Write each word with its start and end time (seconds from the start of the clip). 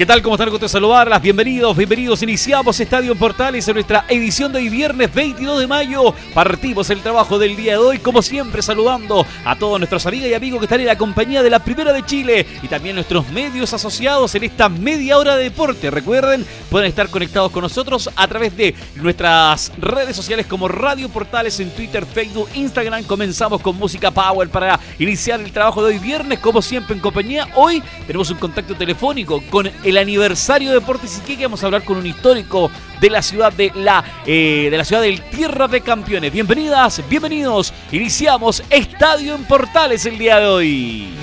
¿Qué 0.00 0.06
tal? 0.06 0.22
¿Cómo 0.22 0.36
están? 0.36 0.48
Gusto 0.48 0.66
saludarlas. 0.66 1.20
Bienvenidos, 1.20 1.76
bienvenidos. 1.76 2.22
Iniciamos 2.22 2.80
Estadio 2.80 3.14
Portales 3.14 3.68
en 3.68 3.74
nuestra 3.74 4.06
edición 4.08 4.50
de 4.50 4.60
hoy 4.60 4.70
viernes 4.70 5.12
22 5.12 5.60
de 5.60 5.66
mayo. 5.66 6.14
Partimos 6.32 6.88
el 6.88 7.02
trabajo 7.02 7.38
del 7.38 7.54
día 7.54 7.72
de 7.72 7.78
hoy, 7.80 7.98
como 7.98 8.22
siempre, 8.22 8.62
saludando 8.62 9.26
a 9.44 9.56
todos 9.56 9.78
nuestros 9.78 10.06
amigas 10.06 10.30
y 10.30 10.32
amigos 10.32 10.58
que 10.58 10.64
están 10.64 10.80
en 10.80 10.86
la 10.86 10.96
compañía 10.96 11.42
de 11.42 11.50
la 11.50 11.58
Primera 11.58 11.92
de 11.92 12.02
Chile 12.06 12.46
y 12.62 12.68
también 12.68 12.94
nuestros 12.94 13.28
medios 13.28 13.74
asociados 13.74 14.34
en 14.34 14.44
esta 14.44 14.70
media 14.70 15.18
hora 15.18 15.36
de 15.36 15.42
deporte. 15.42 15.90
Recuerden, 15.90 16.46
pueden 16.70 16.88
estar 16.88 17.10
conectados 17.10 17.52
con 17.52 17.60
nosotros 17.60 18.08
a 18.16 18.26
través 18.26 18.56
de 18.56 18.74
nuestras 18.94 19.70
redes 19.76 20.16
sociales 20.16 20.46
como 20.46 20.66
Radio 20.66 21.10
Portales 21.10 21.60
en 21.60 21.72
Twitter, 21.72 22.06
Facebook, 22.06 22.48
Instagram. 22.54 23.04
Comenzamos 23.04 23.60
con 23.60 23.76
música 23.76 24.10
Power 24.10 24.48
para 24.48 24.80
iniciar 24.98 25.40
el 25.42 25.52
trabajo 25.52 25.84
de 25.84 25.92
hoy 25.92 25.98
viernes, 25.98 26.38
como 26.38 26.62
siempre 26.62 26.94
en 26.94 27.02
compañía. 27.02 27.48
Hoy 27.54 27.82
tenemos 28.06 28.30
un 28.30 28.38
contacto 28.38 28.74
telefónico 28.74 29.42
con 29.50 29.70
el 29.89 29.89
el 29.90 29.98
aniversario 29.98 30.70
de 30.70 30.80
Deportes 30.80 31.18
Iquique. 31.18 31.44
Vamos 31.44 31.62
a 31.62 31.66
hablar 31.66 31.84
con 31.84 31.98
un 31.98 32.06
histórico 32.06 32.70
de 33.00 33.10
la 33.10 33.22
ciudad 33.22 33.52
de 33.52 33.72
la 33.74 34.04
eh, 34.24 34.68
de 34.70 34.76
la 34.78 34.84
ciudad 34.84 35.02
del 35.02 35.20
Tierra 35.22 35.68
de 35.68 35.80
Campeones. 35.80 36.32
Bienvenidas, 36.32 37.02
bienvenidos. 37.08 37.72
Iniciamos 37.92 38.62
Estadio 38.70 39.34
en 39.34 39.44
Portales 39.44 40.06
el 40.06 40.18
día 40.18 40.38
de 40.38 40.46
hoy. 40.46 41.19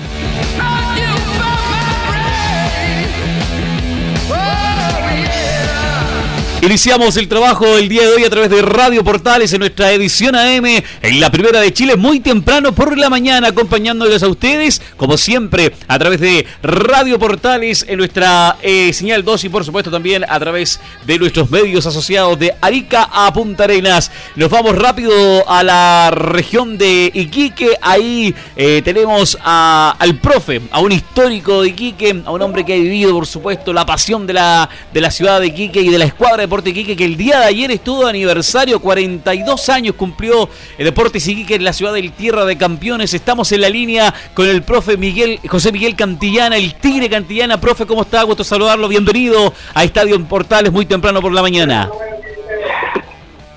Iniciamos 6.68 7.16
el 7.16 7.28
trabajo 7.28 7.78
el 7.78 7.88
día 7.88 8.02
de 8.02 8.12
hoy 8.12 8.24
a 8.24 8.28
través 8.28 8.50
de 8.50 8.60
Radio 8.60 9.02
Portales 9.02 9.50
en 9.54 9.60
nuestra 9.60 9.90
edición 9.90 10.36
AM 10.36 10.66
en 10.66 11.18
la 11.18 11.30
primera 11.30 11.62
de 11.62 11.72
Chile, 11.72 11.96
muy 11.96 12.20
temprano 12.20 12.72
por 12.72 12.98
la 12.98 13.08
mañana, 13.08 13.48
acompañándoles 13.48 14.22
a 14.22 14.28
ustedes, 14.28 14.82
como 14.98 15.16
siempre, 15.16 15.72
a 15.88 15.98
través 15.98 16.20
de 16.20 16.46
Radio 16.62 17.18
Portales 17.18 17.86
en 17.88 17.96
nuestra 17.96 18.58
eh, 18.60 18.92
señal 18.92 19.24
2 19.24 19.44
y 19.44 19.48
por 19.48 19.64
supuesto 19.64 19.90
también 19.90 20.26
a 20.28 20.38
través 20.38 20.78
de 21.06 21.18
nuestros 21.18 21.50
medios 21.50 21.86
asociados 21.86 22.38
de 22.38 22.54
Arica 22.60 23.08
a 23.10 23.32
Punta 23.32 23.64
Arenas. 23.64 24.10
Nos 24.36 24.50
vamos 24.50 24.76
rápido 24.76 25.48
a 25.48 25.62
la 25.62 26.10
región 26.10 26.76
de 26.76 27.10
Iquique, 27.14 27.78
ahí 27.80 28.34
eh, 28.56 28.82
tenemos 28.84 29.38
al 29.42 30.16
profe, 30.16 30.60
a 30.70 30.80
un 30.80 30.92
histórico 30.92 31.62
de 31.62 31.70
Iquique, 31.70 32.24
a 32.26 32.30
un 32.30 32.42
hombre 32.42 32.66
que 32.66 32.74
ha 32.74 32.76
vivido, 32.76 33.14
por 33.14 33.26
supuesto, 33.26 33.72
la 33.72 33.86
pasión 33.86 34.26
de 34.26 34.34
la, 34.34 34.68
de 34.92 35.00
la 35.00 35.10
ciudad 35.10 35.40
de 35.40 35.46
Iquique 35.46 35.80
y 35.80 35.88
de 35.88 35.96
la 35.96 36.04
escuadra 36.04 36.42
de 36.42 36.57
Deporte 36.58 36.70
Iquique, 36.70 36.96
que 36.96 37.04
el 37.04 37.16
día 37.16 37.38
de 37.38 37.44
ayer 37.44 37.70
estuvo 37.70 38.02
de 38.02 38.10
aniversario, 38.10 38.80
42 38.80 39.68
años 39.68 39.94
cumplió 39.94 40.48
el 40.76 40.86
Deporte 40.86 41.18
Iquique 41.18 41.54
en 41.54 41.62
la 41.62 41.72
ciudad 41.72 41.92
del 41.92 42.10
Tierra 42.10 42.44
de 42.44 42.58
Campeones. 42.58 43.14
Estamos 43.14 43.52
en 43.52 43.60
la 43.60 43.68
línea 43.68 44.12
con 44.34 44.48
el 44.48 44.62
profe 44.62 44.96
Miguel, 44.96 45.38
José 45.48 45.70
Miguel 45.70 45.94
Cantillana, 45.94 46.56
el 46.56 46.74
Tigre 46.74 47.08
Cantillana. 47.08 47.60
Profe, 47.60 47.86
¿cómo 47.86 48.02
está? 48.02 48.24
Gusto 48.24 48.42
saludarlo. 48.42 48.88
Bienvenido 48.88 49.54
a 49.72 49.84
Estadio 49.84 50.20
Portales 50.24 50.72
muy 50.72 50.84
temprano 50.84 51.22
por 51.22 51.32
la 51.32 51.42
mañana. 51.42 51.88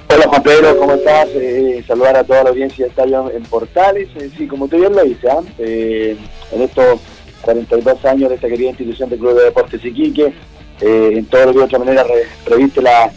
Hola 0.08 0.28
Juan 0.28 0.44
Pedro, 0.44 0.78
¿cómo 0.78 0.94
estás? 0.94 1.28
Eh, 1.34 1.84
saludar 1.88 2.18
a 2.18 2.24
toda 2.24 2.44
la 2.44 2.50
audiencia 2.52 2.86
de 2.86 2.90
Estadio 2.92 3.32
en 3.32 3.42
Portales. 3.42 4.10
Eh, 4.16 4.30
sí, 4.38 4.46
como 4.46 4.68
tú 4.68 4.78
bien 4.78 4.96
lo 4.96 5.04
dices, 5.04 5.28
¿ah? 5.28 5.42
eh, 5.58 6.16
en 6.52 6.62
estos 6.62 7.00
42 7.42 8.06
años 8.06 8.30
de 8.30 8.36
esta 8.36 8.48
querida 8.48 8.70
institución 8.70 9.10
del 9.10 9.18
Club 9.18 9.38
de 9.40 9.46
Deportes 9.46 9.84
Iquique, 9.84 10.34
eh, 10.82 11.14
en 11.18 11.26
todo 11.26 11.46
lo 11.46 11.52
que 11.54 11.60
de 11.60 11.66
otra 11.66 11.80
manera 11.80 12.06
reviste 12.46 12.82
la, 12.82 13.12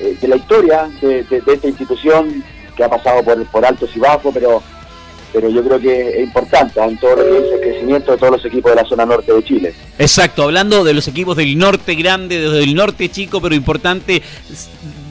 eh, 0.00 0.16
de 0.20 0.28
la 0.28 0.36
historia 0.36 0.88
de, 1.00 1.24
esta 1.46 1.68
institución 1.68 2.42
que 2.76 2.84
ha 2.84 2.88
pasado 2.88 3.22
por, 3.22 3.44
por 3.46 3.66
altos 3.66 3.90
y 3.94 3.98
bajos, 3.98 4.32
pero 4.32 4.62
pero 5.32 5.50
yo 5.50 5.62
creo 5.62 5.78
que 5.78 6.10
es 6.10 6.20
importante 6.20 6.80
en 6.80 6.98
todo 6.98 7.16
lo 7.16 7.54
el 7.54 7.60
crecimiento 7.60 8.12
de 8.12 8.18
todos 8.18 8.32
los 8.32 8.44
equipos 8.44 8.72
de 8.72 8.76
la 8.76 8.88
zona 8.88 9.04
norte 9.04 9.32
de 9.32 9.44
Chile. 9.44 9.74
Exacto, 9.98 10.42
hablando 10.42 10.84
de 10.84 10.94
los 10.94 11.06
equipos 11.06 11.36
del 11.36 11.58
norte 11.58 11.94
grande, 11.94 12.40
desde 12.40 12.64
el 12.64 12.74
norte 12.74 13.10
chico, 13.10 13.40
pero 13.40 13.54
importante 13.54 14.22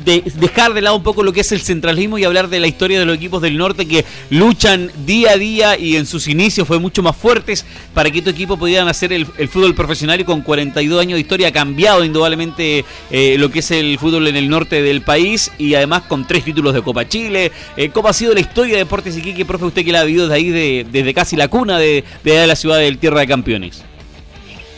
dejar 0.07 0.73
de 0.73 0.81
lado 0.81 0.95
un 0.95 1.03
poco 1.03 1.21
lo 1.21 1.33
que 1.33 1.41
es 1.41 1.51
el 1.51 1.61
centralismo 1.61 2.17
y 2.17 2.23
hablar 2.23 2.49
de 2.49 2.59
la 2.59 2.67
historia 2.67 2.99
de 2.99 3.05
los 3.05 3.17
equipos 3.17 3.41
del 3.41 3.57
norte 3.57 3.85
que 3.85 4.05
luchan 4.29 4.89
día 5.05 5.31
a 5.31 5.37
día 5.37 5.77
y 5.77 5.97
en 5.97 6.05
sus 6.05 6.27
inicios 6.27 6.67
fue 6.67 6.79
mucho 6.79 7.03
más 7.03 7.15
fuertes 7.15 7.65
para 7.93 8.09
que 8.09 8.19
estos 8.19 8.33
equipos 8.33 8.57
pudieran 8.57 8.87
hacer 8.87 9.11
el, 9.11 9.25
fútbol 9.25 9.75
profesional 9.75 10.19
y 10.19 10.23
con 10.23 10.41
42 10.41 11.01
años 11.01 11.15
de 11.15 11.21
historia 11.21 11.49
ha 11.49 11.51
cambiado 11.51 12.03
indudablemente 12.03 12.85
eh, 13.11 13.35
lo 13.37 13.51
que 13.51 13.59
es 13.59 13.71
el 13.71 13.99
fútbol 13.99 14.27
en 14.27 14.37
el 14.37 14.49
norte 14.49 14.81
del 14.81 15.01
país 15.01 15.51
y 15.57 15.73
además 15.75 16.03
con 16.03 16.25
tres 16.25 16.43
títulos 16.43 16.73
de 16.73 16.81
Copa 16.81 17.07
Chile. 17.07 17.51
Eh, 17.75 17.89
¿Cómo 17.89 18.07
ha 18.07 18.13
sido 18.13 18.33
la 18.33 18.39
historia 18.39 18.73
de 18.73 18.79
Deportes 18.79 19.17
Iquique, 19.17 19.45
profe, 19.45 19.65
usted 19.65 19.83
que 19.83 19.91
la 19.91 20.01
ha 20.01 20.03
vivido 20.05 20.27
desde 20.27 20.35
ahí, 20.35 20.83
desde 20.83 21.13
casi 21.13 21.35
la 21.35 21.47
cuna 21.49 21.77
de, 21.77 22.03
de 22.23 22.47
la 22.47 22.55
ciudad 22.55 22.77
del 22.77 22.97
Tierra 22.97 23.19
de 23.19 23.27
Campeones? 23.27 23.83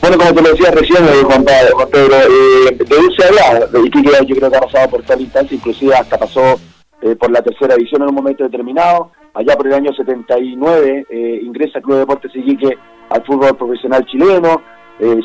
Bueno, 0.09 0.24
como 0.24 0.42
te 0.42 0.42
lo 0.42 0.56
decía 0.56 0.72
recién, 0.72 1.06
eh, 1.06 1.24
Juan, 1.24 1.46
Pedro, 1.46 1.78
eh, 1.94 2.75
de 2.75 2.96
dulce 2.96 3.28
hablar, 3.28 3.70
de 3.70 3.80
Iquique 3.80 4.09
yo 4.25 4.36
creo 4.38 4.50
que 4.50 4.58
ha 4.58 4.62
pasado 4.62 4.90
por 4.90 5.03
tal 5.03 5.22
instancia, 5.22 5.56
inclusive 5.56 5.94
hasta 5.94 6.18
pasó 6.18 6.59
eh, 7.03 7.16
por 7.16 7.30
la 7.30 7.44
tercera 7.44 7.75
edición 7.75 8.02
en 8.02 8.09
un 8.09 8.16
momento 8.16 8.44
determinado. 8.44 9.12
Allá 9.36 9.56
por 9.56 9.68
el 9.68 9.74
año 9.74 9.94
79 9.94 11.06
eh, 11.12 11.40
ingresa 11.44 11.78
al 11.78 11.84
Club 11.84 11.94
de 11.94 12.00
Deportes 12.00 12.36
Iquique 12.36 12.75
al 13.09 13.24
fútbol 13.24 13.56
profesional 13.56 14.03
chileno. 14.08 14.64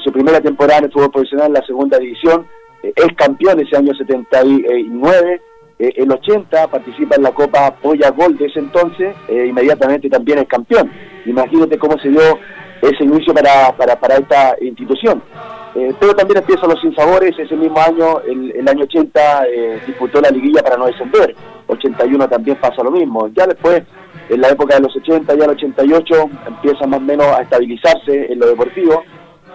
su 0.05 0.12
primera 0.12 0.43
temporada 0.43 0.81
en 0.81 0.84
el 0.84 0.93
fútbol 0.93 1.11
profesional 1.11 1.47
en 1.47 1.55
la 1.55 1.67
segunda 1.67 1.97
división. 1.97 2.47
es 2.83 3.17
campeón 3.17 3.61
ese 3.61 3.78
año 3.78 3.94
79. 3.94 5.41
el 5.78 6.12
80 6.12 6.69
participa 6.69 7.17
en 7.17 7.23
la 7.23 7.33
Copa 7.33 7.75
Polla 7.77 8.11
Gol 8.11 8.37
de 8.37 8.47
ese 8.49 8.59
entonces. 8.59 9.17
inmediatamente 9.31 10.11
también 10.11 10.41
es 10.41 10.47
campeón. 10.47 10.91
Imagínate 11.25 11.78
cómo 11.78 11.99
se 11.99 12.11
dio 12.11 12.39
ese 12.91 13.05
inicio 13.05 13.33
para, 13.33 13.72
para, 13.77 13.99
para 13.99 14.17
esta 14.17 14.56
institución. 14.61 15.22
Eh, 15.75 15.93
pero 15.99 16.15
también 16.15 16.39
empiezan 16.39 16.71
los 16.71 16.81
sinsabores, 16.81 17.37
ese 17.37 17.56
mismo 17.56 17.81
año, 17.81 18.21
el, 18.21 18.69
año 18.69 18.84
80, 18.84 19.47
eh, 19.49 19.81
disputó 19.87 20.21
la 20.21 20.31
liguilla 20.31 20.62
para 20.62 20.77
no 20.77 20.87
descender, 20.87 21.34
81 21.67 22.28
también 22.28 22.56
pasa 22.59 22.83
lo 22.83 22.91
mismo. 22.91 23.28
Ya 23.28 23.47
después, 23.47 23.83
en 24.28 24.41
la 24.41 24.50
época 24.50 24.77
de 24.77 24.83
los 24.83 24.94
80 24.97 25.34
y 25.34 25.41
el 25.41 25.50
88, 25.50 26.31
empieza 26.47 26.87
más 26.87 26.99
o 26.99 27.03
menos 27.03 27.27
a 27.27 27.43
estabilizarse 27.43 28.33
en 28.33 28.39
lo 28.39 28.47
deportivo. 28.47 29.03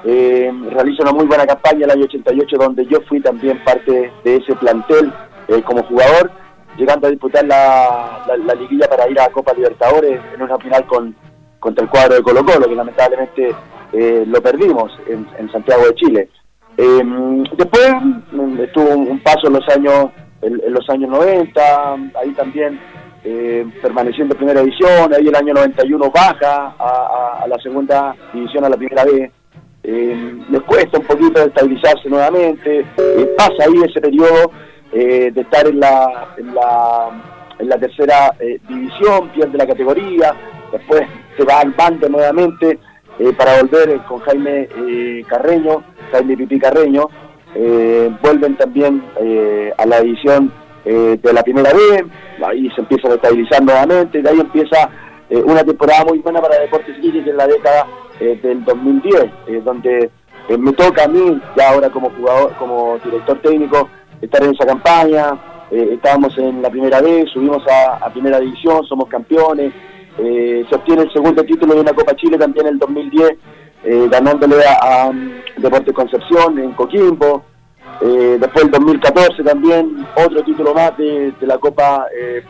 Eh, 0.06 0.52
realiza 0.72 1.04
una 1.04 1.14
muy 1.14 1.26
buena 1.26 1.46
campaña 1.46 1.86
el 1.86 1.92
año 1.92 2.04
88, 2.04 2.58
donde 2.58 2.86
yo 2.86 3.00
fui 3.08 3.22
también 3.22 3.64
parte 3.64 4.12
de 4.24 4.36
ese 4.36 4.56
plantel 4.56 5.14
eh, 5.48 5.62
como 5.64 5.84
jugador, 5.84 6.32
llegando 6.78 7.08
a 7.08 7.12
disputar 7.12 7.46
la, 7.46 8.26
la 8.46 8.54
liguilla 8.56 8.88
para 8.88 9.10
ir 9.10 9.20
a 9.20 9.30
Copa 9.30 9.54
Libertadores 9.54 10.20
en 10.34 10.42
una 10.42 10.58
final 10.58 10.86
con 10.86 11.16
contra 11.60 11.84
el 11.84 11.90
cuadro 11.90 12.16
de 12.16 12.24
Colo 12.24 12.46
Colo, 12.46 12.68
que 12.68 12.76
lamentablemente 12.76 13.56
eh, 13.94 14.24
lo 14.28 14.42
perdimos 14.42 14.92
en, 15.08 15.52
Santiago 15.52 15.84
de 15.86 15.96
Chile. 15.96 16.30
Em, 16.78 17.44
después 17.58 17.92
mm, 18.32 18.60
estuvo 18.62 18.90
un, 18.96 19.20
paso 19.20 19.48
en 19.48 19.54
los 19.54 19.68
años 19.70 20.12
en, 20.42 20.74
los 20.74 20.90
años 20.90 21.10
90, 21.10 21.94
ahí 22.22 22.32
también 22.36 22.80
eh, 23.24 23.66
permaneciendo 23.82 24.34
en 24.34 24.38
primera 24.38 24.62
división, 24.62 25.14
ahí 25.14 25.28
el 25.28 25.36
año 25.36 25.54
91 25.54 26.12
baja 26.12 26.76
a, 26.80 27.46
la 27.48 27.58
segunda 27.60 28.16
división 28.34 28.64
a 28.64 28.70
la 28.70 28.78
primera 28.78 29.04
vez. 29.04 29.32
Eh, 29.84 30.36
les 30.50 30.62
cuesta 30.62 31.00
un 31.00 31.06
poquito 31.06 31.42
estabilizarse 31.42 32.10
nuevamente, 32.10 32.86
eh, 32.98 33.36
pasa 33.38 33.64
ahí 33.66 33.82
ese 33.86 34.00
periodo 34.00 34.52
de 34.92 35.28
estar 35.36 35.68
en 35.68 35.80
la, 35.80 36.34
en 36.38 36.56
la, 36.56 37.10
en 37.60 37.70
la 37.70 37.78
tercera 37.78 38.34
división, 38.68 39.30
pierde 39.30 39.56
la 39.56 39.68
categoría, 39.68 40.34
después 40.72 41.08
se 41.40 41.46
va 41.46 41.62
al 41.62 41.72
bando 41.72 42.10
nuevamente 42.10 42.78
eh, 43.18 43.34
para 43.34 43.62
volver 43.62 43.90
eh, 43.90 44.02
con 44.08 44.20
Jaime 44.20 44.68
eh, 44.76 45.24
Carreño, 45.28 45.84
Jaime 46.12 46.36
Pipí 46.36 46.60
Carreño, 46.60 47.10
vuelven 48.22 48.56
también 48.58 49.04
a 49.76 49.86
la 49.88 49.98
edición 49.98 50.52
de 50.86 51.34
la 51.34 51.42
primera 51.42 51.74
vez, 51.74 52.04
ahí 52.46 52.70
se 52.76 52.82
empieza 52.82 53.08
a 53.08 53.16
estabilizar 53.16 53.64
nuevamente, 53.64 54.22
de 54.22 54.30
ahí 54.30 54.40
empieza 54.40 54.88
una 55.32 55.64
temporada 55.64 56.06
muy 56.06 56.20
buena 56.20 56.42
para 56.42 56.60
Deportes 56.60 56.96
Iquique, 57.00 57.24
que 57.24 57.32
es 57.32 57.36
la 57.36 57.48
década 57.48 57.88
del 58.20 58.64
2010, 58.64 59.64
donde 59.64 60.12
me 60.60 60.72
toca 60.74 61.06
a 61.06 61.08
mí, 61.08 61.42
ya 61.58 61.72
ahora 61.72 61.90
como 61.90 62.12
jugador, 62.12 62.54
como 62.60 63.00
director 63.04 63.42
técnico, 63.42 63.90
estar 64.22 64.44
en 64.44 64.54
esa 64.54 64.68
campaña, 64.68 65.32
estábamos 65.72 66.38
en 66.38 66.62
la 66.62 66.70
primera 66.70 67.02
vez, 67.02 67.32
subimos 67.32 67.64
a 67.68 68.10
primera 68.12 68.40
división, 68.40 68.86
somos 68.86 69.10
campeones, 69.10 69.74
eh, 70.20 70.66
se 70.70 70.76
obtiene 70.76 71.04
el 71.04 71.14
segundo 71.14 71.44
título 71.44 71.76
de 71.76 71.82
una 71.82 71.94
Copa 71.94 72.16
Chile 72.16 72.38
también 72.38 72.68
en 72.68 72.74
el 72.74 72.80
2010, 72.80 73.32
eh, 73.84 74.08
ganándole 74.12 74.58
a, 74.66 75.12
Deportes 75.58 75.94
Concepción 75.94 76.60
en 76.60 76.72
Coquimbo. 76.74 77.44
eh, 78.02 78.38
después 78.40 78.66
el 78.66 78.72
2014 78.72 79.44
también, 79.44 80.06
otro 80.16 80.44
título 80.44 80.74
más 80.74 80.98
de, 80.98 81.34
la 81.42 81.58
Copa 81.58 82.06
eh. 82.16 82.44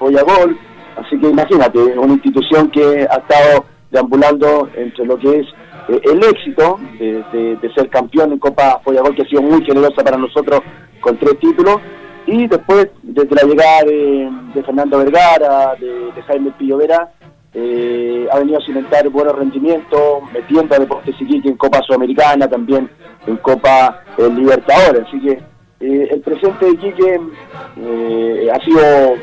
Así 0.96 1.18
que 1.20 1.30
imagínate, 1.30 1.80
una 1.80 2.14
institución 2.14 2.70
que 2.72 3.08
ha 3.10 3.16
estado 3.16 3.66
deambulando 3.92 4.70
entre 4.76 5.06
lo 5.06 5.18
que 5.18 5.40
es 5.40 5.48
eh, 5.90 6.02
el 6.04 6.24
éxito 6.24 6.80
de, 7.00 7.72
ser 7.74 7.90
campeón 7.90 8.34
en 8.34 8.40
Copa 8.40 8.82
Gol, 8.84 9.16
que 9.16 9.24
ha 9.24 9.26
sido 9.26 9.42
muy 9.42 9.64
generosa 9.64 10.04
para 10.04 10.18
nosotros 10.18 10.62
con 11.02 11.18
tres 11.18 11.40
títulos, 11.40 11.78
y 12.28 12.48
después, 12.48 12.90
desde 13.02 13.36
la 13.36 13.44
llegada 13.44 13.84
de, 13.84 14.64
Fernando 14.64 15.00
Vergara, 15.00 15.76
de, 15.80 16.22
Jaime 16.28 16.52
Pillo 16.60 16.78
Vera, 16.78 17.12
eh, 17.62 18.28
ha 18.32 18.40
venido 18.40 18.60
a 18.60 18.66
cimentar 18.66 19.08
buenos 19.10 19.36
rendimientos, 19.36 20.24
metiendo 20.34 20.76
a 20.76 20.80
Deportes 20.80 21.16
Iquique 21.20 21.50
en 21.50 21.58
Copa 21.58 21.82
Sudamericana, 21.82 22.48
también 22.48 22.90
en 23.28 23.38
Copa 23.38 24.04
eh, 24.18 24.30
Libertadores. 24.34 25.04
Así 25.08 25.20
que 25.20 25.32
eh, 25.80 26.08
el 26.12 26.22
presente 26.22 26.66
de 26.66 26.72
Iquique 26.72 27.20
ha 28.52 28.64
sido 28.64 29.16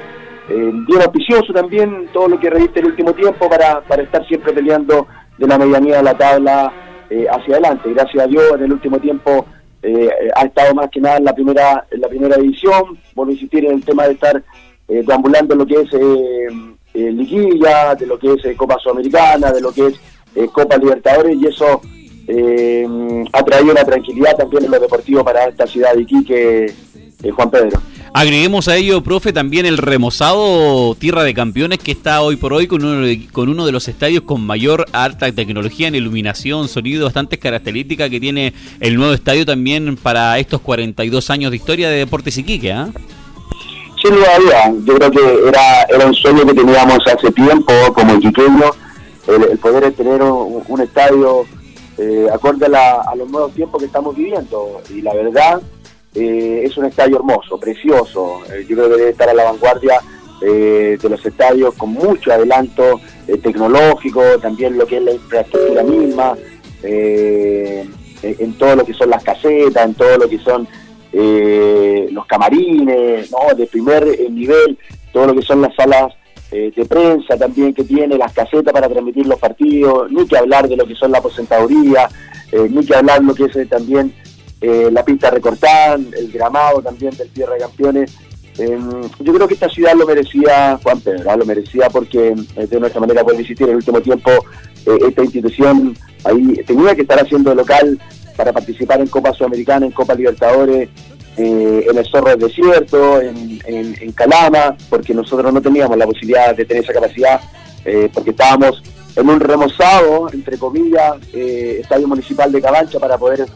bien 0.49 1.03
auspicioso 1.03 1.53
también, 1.53 2.09
todo 2.13 2.29
lo 2.29 2.39
que 2.39 2.51
reviste 2.51 2.81
el 2.81 2.87
último 2.87 3.13
tiempo 3.13 3.49
para, 3.49 3.81
para 3.81 4.03
estar 4.03 4.25
siempre 4.27 4.53
peleando 4.53 5.07
de 5.39 5.47
la 5.47 5.59
medianía 5.59 5.97
de 5.97 6.03
la 6.05 6.17
tabla 6.17 6.73
hacia 7.31 7.55
adelante. 7.55 7.93
Gracias 7.93 8.25
a 8.25 8.27
Dios, 8.29 8.53
en 8.55 8.65
el 8.65 8.73
último 8.73 8.99
tiempo 8.99 9.45
eh, 9.89 10.11
ha 10.35 10.45
estado 10.45 10.75
más 10.75 10.91
que 10.91 11.01
nada 11.01 11.19
en 11.19 11.25
la 11.25 11.33
primera 11.33 11.87
en 11.91 12.01
la 12.01 12.09
primera 12.09 12.37
división, 12.37 12.99
vuelvo 13.15 13.31
a 13.31 13.35
insistir 13.35 13.65
en 13.67 13.75
el 13.75 13.85
tema 13.85 14.05
de 14.09 14.15
estar 14.15 14.43
eh, 14.89 15.05
deambulando 15.07 15.55
lo 15.55 15.65
que 15.65 15.75
es 15.75 15.91
eh, 16.97 17.09
eh 17.09 17.13
liguilla, 17.13 17.95
de 17.95 18.07
lo 18.07 18.19
que 18.19 18.33
es 18.33 18.57
Copa 18.57 18.79
Sudamericana, 18.83 19.53
de 19.53 19.61
lo 19.61 19.73
que 19.73 19.87
es 19.87 20.51
Copa 20.51 20.77
Libertadores, 20.77 21.37
y 21.41 21.47
eso 21.47 21.81
ha 23.33 23.45
traído 23.45 23.71
una 23.71 23.85
tranquilidad 23.85 24.37
también 24.37 24.65
en 24.65 24.71
lo 24.73 24.81
deportivo 24.81 25.25
para 25.25 25.47
esta 25.47 25.67
ciudad 25.67 25.95
de 25.95 26.03
Iquique, 26.03 26.75
Juan 27.35 27.51
Pedro. 27.51 27.81
Agreguemos 28.19 28.67
a 28.69 28.77
ello, 28.77 29.03
profe, 29.03 29.31
también 29.35 29.67
el 29.67 29.77
remozado 29.77 30.95
Tierra 30.95 31.23
de 31.23 31.35
Campeones 31.35 31.81
que 31.81 31.93
está 31.93 32.23
hoy 32.23 32.37
por 32.37 32.55
hoy 32.55 32.67
con 32.67 32.83
uno, 32.83 33.03
de, 33.03 33.27
con 33.31 33.51
uno 33.51 33.67
de 33.67 33.73
los 33.73 33.89
estadios 33.89 34.23
con 34.23 34.41
mayor 34.41 34.87
alta 34.93 35.31
tecnología 35.33 35.89
en 35.89 35.97
iluminación, 35.97 36.69
sonido, 36.69 37.05
bastantes 37.05 37.39
características 37.39 38.09
que 38.09 38.19
tiene 38.19 38.55
el 38.81 38.97
nuevo 38.97 39.13
estadio 39.13 39.45
también 39.45 39.99
para 39.99 40.39
estos 40.39 40.63
42 40.63 41.29
años 41.29 41.51
de 41.51 41.59
historia 41.59 41.91
de 41.91 41.99
Deportes 41.99 42.39
Iquique. 42.39 42.73
¿ah? 42.73 42.89
Yo 44.85 44.95
creo 44.95 45.11
que 45.11 45.49
era, 45.49 45.83
era 45.89 46.07
un 46.07 46.15
sueño 46.15 46.47
que 46.47 46.55
teníamos 46.55 46.99
hace 47.07 47.33
tiempo 47.33 47.73
como 47.93 48.15
iquiqueño, 48.15 48.71
el, 49.27 49.59
poder 49.59 49.93
tener 49.95 50.23
un, 50.23 50.81
estadio 50.81 51.45
eh, 51.99 52.29
acorde 52.33 52.67
a 52.67 53.15
los 53.17 53.29
nuevos 53.29 53.53
tiempos 53.53 53.81
que 53.81 53.87
estamos 53.87 54.15
viviendo. 54.15 54.81
Y 54.91 55.03
la 55.03 55.13
verdad 55.13 55.61
eh, 56.15 56.63
es 56.65 56.77
un 56.77 56.85
estadio 56.85 57.17
hermoso, 57.17 57.59
precioso. 57.59 58.43
Eh, 58.53 58.65
yo 58.69 58.77
creo 58.77 58.91
que 58.91 58.97
debe 58.97 59.11
estar 59.11 59.29
a 59.29 59.35
la 59.35 59.45
vanguardia 59.45 60.01
de 60.41 60.99
los 61.09 61.25
estadios 61.25 61.75
con 61.77 61.95
mucho 61.95 62.31
adelanto 62.31 63.01
tecnológico, 63.43 64.23
también 64.41 64.77
lo 64.77 64.87
que 64.87 64.99
es 64.99 65.03
la 65.03 65.13
infraestructura 65.13 65.83
misma, 65.83 66.37
en 66.83 68.53
todo 68.59 68.77
lo 68.77 68.85
que 68.85 68.93
son 68.93 69.09
las 69.09 69.25
casetas, 69.25 69.87
en 69.87 69.95
todo 69.95 70.19
lo 70.19 70.29
que 70.29 70.39
son 70.39 70.69
los 72.13 72.27
camarines, 72.27 73.31
¿no? 73.31 73.55
de 73.55 73.67
primer 73.67 74.05
nivel, 74.31 74.79
todo 75.13 75.29
lo 75.29 75.35
que 75.35 75.43
son 75.43 75.63
las 75.63 75.75
salas 75.75 76.13
de 76.51 76.87
prensa 76.89 77.37
también 77.37 77.75
que 77.75 77.85
tiene, 77.85 78.17
las 78.17 78.33
casetas 78.33 78.73
para 78.73 78.89
transmitir 78.89 79.27
los 79.27 79.39
partidos, 79.39 80.11
ni 80.11 80.27
que 80.27 80.37
hablar 80.37 80.69
de 80.69 80.77
lo 80.77 80.87
que 80.87 80.95
son 80.95 81.11
la 81.11 81.19
aposentadoría, 81.19 82.09
ni 82.71 82.85
que 82.85 82.95
hablar 82.95 83.23
lo 83.23 83.35
que 83.35 83.45
es 83.45 83.69
también 83.69 84.13
eh, 84.61 84.89
la 84.91 85.05
pista 85.05 85.31
recortada, 85.31 85.95
el 85.95 86.33
gramado 86.33 86.81
también 86.81 87.15
del 87.17 87.29
Tierra 87.31 87.55
de 87.55 87.61
Campeones. 87.61 88.17
Em, 88.59 89.03
yo 89.21 89.35
creo 89.35 89.47
que 89.47 89.53
esta 89.53 89.69
ciudad 89.69 89.95
lo 89.95 90.07
merecía 90.07 90.79
Juan 90.83 90.99
Pedro, 91.01 91.37
lo 91.37 91.45
merecía 91.45 91.91
porque 91.91 92.35
eh, 92.57 92.67
de 92.67 92.81
nuestra 92.81 93.01
manera 93.01 93.23
puede 93.23 93.41
existir 93.41 93.65
en 93.65 93.71
el 93.73 93.77
último 93.77 94.01
tiempo 94.01 94.31
eh, 94.87 94.99
esta 95.09 95.23
institución 95.23 95.95
ahí 96.25 96.55
tenía 96.67 96.95
que 96.95 97.03
estar 97.03 97.21
haciendo 97.21 97.55
local 97.55 98.01
para 98.37 98.53
participar 98.53 99.01
en 99.01 99.09
Copa 99.09 99.33
Sudamericana, 99.33 99.87
en 99.87 99.93
Copa 99.93 100.15
Libertadores, 100.15 100.89
en 101.37 101.99
el 101.99 102.07
Zorro 102.07 102.31
del 102.31 102.41
Desierto, 102.41 103.21
en, 103.21 103.61
en, 103.67 104.13
Calama, 104.13 104.75
porque 104.89 105.13
nosotros 105.13 105.53
no 105.53 105.61
teníamos 105.61 105.97
la 105.99 106.07
posibilidad 106.07 106.55
de 106.55 106.65
tener 106.65 106.83
esa 106.83 106.95
capacidad, 106.95 107.41
porque 108.15 108.31
estábamos 108.31 108.83
en 109.17 109.29
un 109.29 109.41
remozado, 109.41 110.31
entre 110.33 110.57
comillas, 110.57 111.17
estadio 111.35 112.09
municipal 112.09 112.51
de 112.51 112.63
Cabancha 112.63 112.99
para 112.99 113.19
poder 113.19 113.47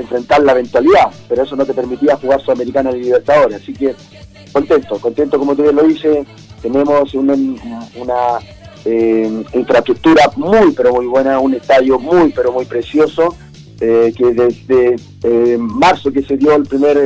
enfrentar 0.00 0.42
la 0.42 0.52
eventualidad, 0.52 1.10
pero 1.28 1.42
eso 1.42 1.56
no 1.56 1.64
te 1.64 1.74
permitía 1.74 2.16
jugar 2.16 2.40
Sudamericana 2.40 2.90
y 2.92 3.02
Libertadores, 3.02 3.62
así 3.62 3.72
que 3.72 3.94
contento, 4.52 4.98
contento 4.98 5.38
como 5.38 5.54
tú 5.54 5.62
bien 5.62 5.76
lo 5.76 5.82
dices, 5.82 6.26
tenemos 6.62 7.14
una, 7.14 8.38
eh, 8.84 9.44
infraestructura 9.54 10.30
muy 10.36 10.72
pero 10.72 10.92
muy 10.92 11.06
buena, 11.06 11.38
un 11.38 11.54
estadio 11.54 11.98
muy 11.98 12.32
pero 12.32 12.52
muy 12.52 12.64
precioso, 12.64 13.34
eh, 13.80 14.12
que 14.16 14.24
desde 14.32 14.96
eh, 15.22 15.56
marzo 15.58 16.12
que 16.12 16.22
se 16.22 16.36
dio 16.36 16.54
el 16.54 16.64
primer 16.64 16.96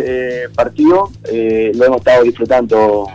partido, 0.54 1.10
lo 1.30 1.84
hemos 1.84 1.98
estado 1.98 2.24
disfrutando, 2.24 3.06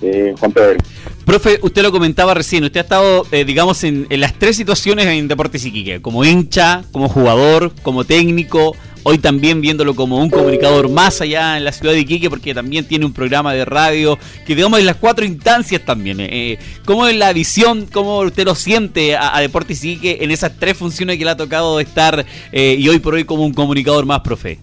Juan 0.00 0.52
Pedro. 0.52 0.78
Profe, 1.24 1.60
usted 1.62 1.82
lo 1.82 1.92
comentaba 1.92 2.34
recién, 2.34 2.64
usted 2.64 2.80
ha 2.80 2.82
estado, 2.82 3.24
digamos, 3.30 3.84
en, 3.84 4.06
en, 4.10 4.20
las 4.20 4.34
tres 4.34 4.56
situaciones 4.56 5.06
en 5.06 5.28
Deportes 5.28 5.64
Iquique, 5.64 6.02
como 6.02 6.24
hincha, 6.24 6.82
como 6.90 7.08
jugador, 7.08 7.72
como 7.82 8.04
técnico, 8.04 8.74
Hoy 9.04 9.18
también 9.18 9.60
viéndolo 9.60 9.96
como 9.96 10.18
un 10.18 10.30
comunicador 10.30 10.88
más 10.88 11.20
allá 11.20 11.56
en 11.56 11.64
la 11.64 11.72
ciudad 11.72 11.92
de 11.92 12.00
Iquique, 12.00 12.30
porque 12.30 12.54
también 12.54 12.86
tiene 12.86 13.04
un 13.04 13.12
programa 13.12 13.52
de 13.52 13.64
radio, 13.64 14.16
que 14.46 14.54
digamos 14.54 14.78
en 14.78 14.86
las 14.86 14.96
cuatro 14.96 15.24
instancias 15.24 15.82
también. 15.84 16.20
Eh, 16.20 16.28
eh 16.30 16.58
¿Cómo 16.84 17.08
es 17.08 17.16
la 17.16 17.32
visión, 17.32 17.86
cómo 17.92 18.20
usted 18.20 18.44
lo 18.44 18.54
siente 18.54 19.16
a, 19.16 19.40
Deportes 19.40 19.82
Iquique 19.82 20.18
en 20.20 20.30
esas 20.30 20.52
tres 20.58 20.76
funciones 20.76 21.18
que 21.18 21.24
le 21.24 21.32
ha 21.32 21.36
tocado 21.36 21.80
estar 21.80 22.24
eh, 22.52 22.76
y 22.78 22.88
hoy 22.88 23.00
por 23.00 23.14
hoy 23.14 23.24
como 23.24 23.44
un 23.44 23.52
comunicador 23.52 24.06
más, 24.06 24.20
profe? 24.20 24.60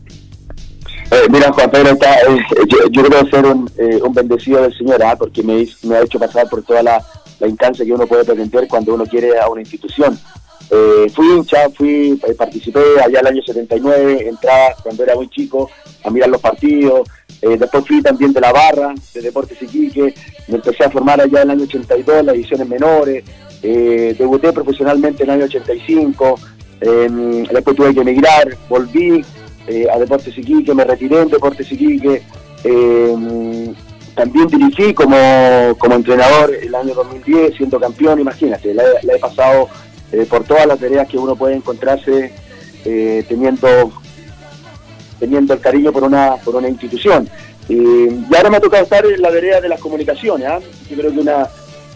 Eh, 1.12 1.28
mira, 1.30 1.52
Juan 1.52 1.70
Pedro, 1.72 1.90
está, 1.92 2.18
yo, 2.92 3.04
creo 3.04 3.30
ser 3.30 3.46
un, 3.46 3.70
bendecido 4.14 4.62
del 4.62 4.78
Señor, 4.78 5.04
¿ah? 5.04 5.16
porque 5.18 5.44
me, 5.44 5.68
me, 5.84 5.96
ha 5.96 6.04
hecho 6.04 6.20
pasar 6.20 6.48
por 6.48 6.64
toda 6.64 6.84
la, 6.84 7.04
la 7.40 7.48
instancia 7.48 7.84
que 7.84 7.92
uno 7.92 8.08
puede 8.08 8.24
pretender 8.24 8.68
cuando 8.68 8.94
uno 8.94 9.06
quiere 9.06 9.38
a 9.38 9.50
una 9.50 9.62
institución. 9.62 10.18
Eh, 10.72 11.10
fui 11.16 11.26
hincha, 11.32 11.68
fui, 11.72 12.20
eh, 12.28 12.34
participé 12.36 12.80
allá 13.04 13.22
el 13.22 13.28
año 13.28 13.42
79, 13.42 14.30
entraba 14.30 14.76
cuando 14.84 15.04
era 15.04 15.16
muy 15.16 15.28
chico 15.30 15.70
a 16.04 16.12
mirar 16.12 16.30
los 16.30 16.40
partidos, 16.40 17.10
eh, 17.42 17.58
después 17.58 17.88
fui 17.88 18.04
también 18.04 18.32
de 18.34 18.42
la 18.42 18.52
barra, 18.52 18.94
de 19.14 19.22
Deportes 19.22 19.60
Iquique, 19.64 20.14
me 20.48 20.56
empecé 20.56 20.84
a 20.84 20.92
formar 20.92 21.20
allá 21.20 21.42
en 21.42 21.50
el 21.50 21.58
año 21.58 21.64
82, 21.64 22.24
las 22.24 22.36
ediciones 22.36 22.68
menores, 22.68 23.24
debuté 23.62 24.54
profesionalmente 24.54 25.24
en 25.24 25.30
el 25.30 25.36
año 25.38 25.46
85, 25.46 26.40
em, 26.82 27.44
después 27.46 27.76
tuve 27.76 27.94
que 27.94 28.02
emigrar, 28.02 28.56
volví 28.70 29.26
a 29.92 30.00
Deportes 30.00 30.38
Iquique, 30.38 30.74
me 30.74 30.84
retiré 30.84 31.22
en 31.22 31.30
Deportes 31.30 31.72
Iquique, 31.72 32.22
em, 32.64 33.74
también 34.16 34.48
dirigí 34.48 34.94
como, 34.94 35.18
como 35.78 35.96
entrenador 35.96 36.54
el 36.54 36.76
año 36.76 36.94
2010, 36.94 37.56
siendo 37.56 37.80
campeón, 37.80 38.20
imagínate, 38.20 38.74
la 38.74 38.84
he 39.16 39.20
pasado 39.20 39.70
eh, 40.12 40.26
por 40.28 40.44
todas 40.44 40.66
las 40.66 40.80
tareas 40.80 41.08
que 41.08 41.18
uno 41.18 41.36
puede 41.36 41.56
encontrarse 41.56 42.34
eh, 42.84 43.24
teniendo 43.28 43.68
teniendo 45.20 45.54
el 45.54 45.60
cariño 45.60 45.92
por 45.92 46.04
una 46.04 46.38
por 46.38 46.56
una 46.56 46.70
institución. 46.70 47.30
y 47.68 48.08
ahora 48.36 48.50
me 48.50 48.58
ha 48.58 48.62
tocado 48.62 48.84
estar 48.84 49.06
en 49.06 49.22
la 49.22 49.30
vereda 49.30 49.62
de 49.62 49.70
las 49.70 49.80
comunicaciones. 49.80 50.48
¿ah? 50.48 50.60
Yo 50.90 50.98
creo 50.98 51.12
que 51.12 51.20
una, 51.20 51.48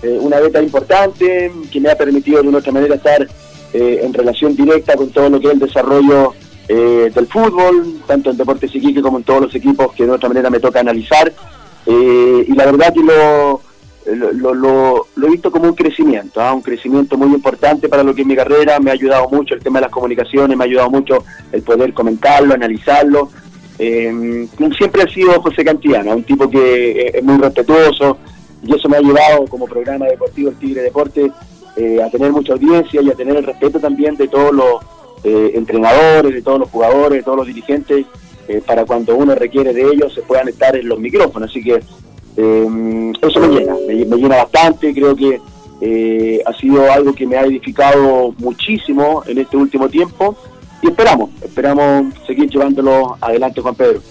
eh, 0.04 0.18
una 0.20 0.40
beta 0.40 0.62
importante 0.62 1.52
que 1.72 1.80
me 1.80 1.90
ha 1.90 1.98
permitido 1.98 2.44
de 2.44 2.52
nuestra 2.52 2.72
manera 2.72 2.96
estar 2.96 3.28
en 3.76 4.14
relación 4.14 4.56
directa 4.56 4.96
con 4.96 5.10
todo 5.10 5.32
lo 5.32 5.40
que 5.40 5.48
es 5.48 5.54
el 5.54 5.60
desarrollo 5.60 6.36
del 6.68 7.28
fútbol, 7.28 8.02
tanto 8.06 8.30
en 8.30 8.38
Deportes 8.38 8.76
Iquique 8.76 9.02
como 9.02 9.18
en 9.18 9.24
todos 9.24 9.42
los 9.42 9.56
equipos 9.56 9.94
que 9.94 10.06
de 10.06 10.12
otra 10.12 10.30
manera 10.30 10.52
me 10.52 10.60
toca 10.60 10.80
analizar. 10.80 11.34
y 11.88 12.54
la 12.54 12.66
verdad 12.66 12.94
que 12.94 13.00
lo 13.00 13.62
lo, 14.06 14.54
lo, 14.54 15.08
he 15.22 15.30
visto 15.30 15.52
como 15.52 15.66
un 15.66 15.76
crecimiento, 15.76 16.42
¿ah? 16.42 16.54
un 16.54 16.62
crecimiento 16.62 17.18
muy 17.18 17.34
importante 17.34 17.88
para 17.88 18.04
lo 18.04 18.14
que 18.14 18.22
es 18.22 18.28
mi 18.28 18.36
carrera, 18.36 18.80
me 18.80 18.92
ha 18.92 18.94
ayudado 18.94 19.30
mucho 19.30 19.56
el 19.56 19.62
tema 19.62 19.80
de 19.80 19.86
las 19.86 19.92
comunicaciones, 19.92 20.58
me 20.58 20.64
ha 20.64 20.68
ayudado 20.68 20.90
mucho 20.90 21.24
el 21.52 21.62
poder 21.62 21.94
comentarlo, 21.94 22.54
analizarlo. 22.54 23.30
Eh, 23.80 24.48
siempre 24.78 25.04
ha 25.04 25.08
sido 25.08 25.42
José 25.42 25.64
Cantillana, 25.64 26.16
un 26.16 26.24
tipo 26.24 26.50
que 26.50 27.12
es 27.14 27.24
muy 27.24 27.38
respetuoso 27.38 28.18
y 28.66 28.76
eso 28.76 28.88
me 28.88 28.98
ha 28.98 29.02
llevado 29.02 29.46
como 29.48 29.66
programa 29.66 30.06
deportivo 30.06 30.50
el 30.50 30.58
Tigre 30.58 30.82
Deporte 30.82 31.32
eh, 31.76 32.02
a 32.02 32.10
tener 32.10 32.32
mucha 32.32 32.54
audiencia 32.54 33.02
y 33.02 33.10
a 33.10 33.16
tener 33.16 33.38
el 33.38 33.44
respeto 33.44 33.80
también 33.80 34.16
de 34.16 34.28
todos 34.28 34.54
los 34.54 34.82
eh, 35.24 35.54
entrenadores, 35.56 36.34
de 36.34 36.42
todos 36.42 36.60
los 36.60 36.70
jugadores, 36.70 37.20
de 37.20 37.24
todos 37.24 37.38
los 37.38 37.48
dirigentes, 37.48 38.06
para 38.68 38.84
cuando 38.84 39.16
uno 39.16 39.36
requiere 39.36 39.74
de 39.74 39.84
ellos 39.84 40.14
se 40.14 40.22
puedan 40.22 40.50
estar 40.50 40.76
en 40.76 40.90
los 40.90 41.00
micrófonos. 41.00 41.50
Así 41.50 41.64
que 41.64 41.80
eh, 42.38 43.12
eso 43.22 43.40
me 43.40 43.48
llena, 43.48 43.76
me, 43.88 44.18
llena 44.18 44.38
bastante, 44.38 44.94
creo 44.94 45.16
que 45.16 45.40
eh, 45.82 46.42
ha 46.46 46.54
sido 46.54 46.92
algo 46.92 47.14
que 47.14 47.28
me 47.28 47.38
ha 47.38 47.42
edificado 47.42 48.34
muchísimo 48.38 49.24
en 49.28 49.40
este 49.40 49.58
último 49.58 49.90
tiempo 49.90 50.36
y 50.82 50.88
esperamos, 50.88 51.30
esperamos 51.42 52.14
seguir 52.26 52.50
llevándolo 52.50 53.18
adelante, 53.22 53.62
Juan 53.62 53.76
Pedro. 53.76 54.02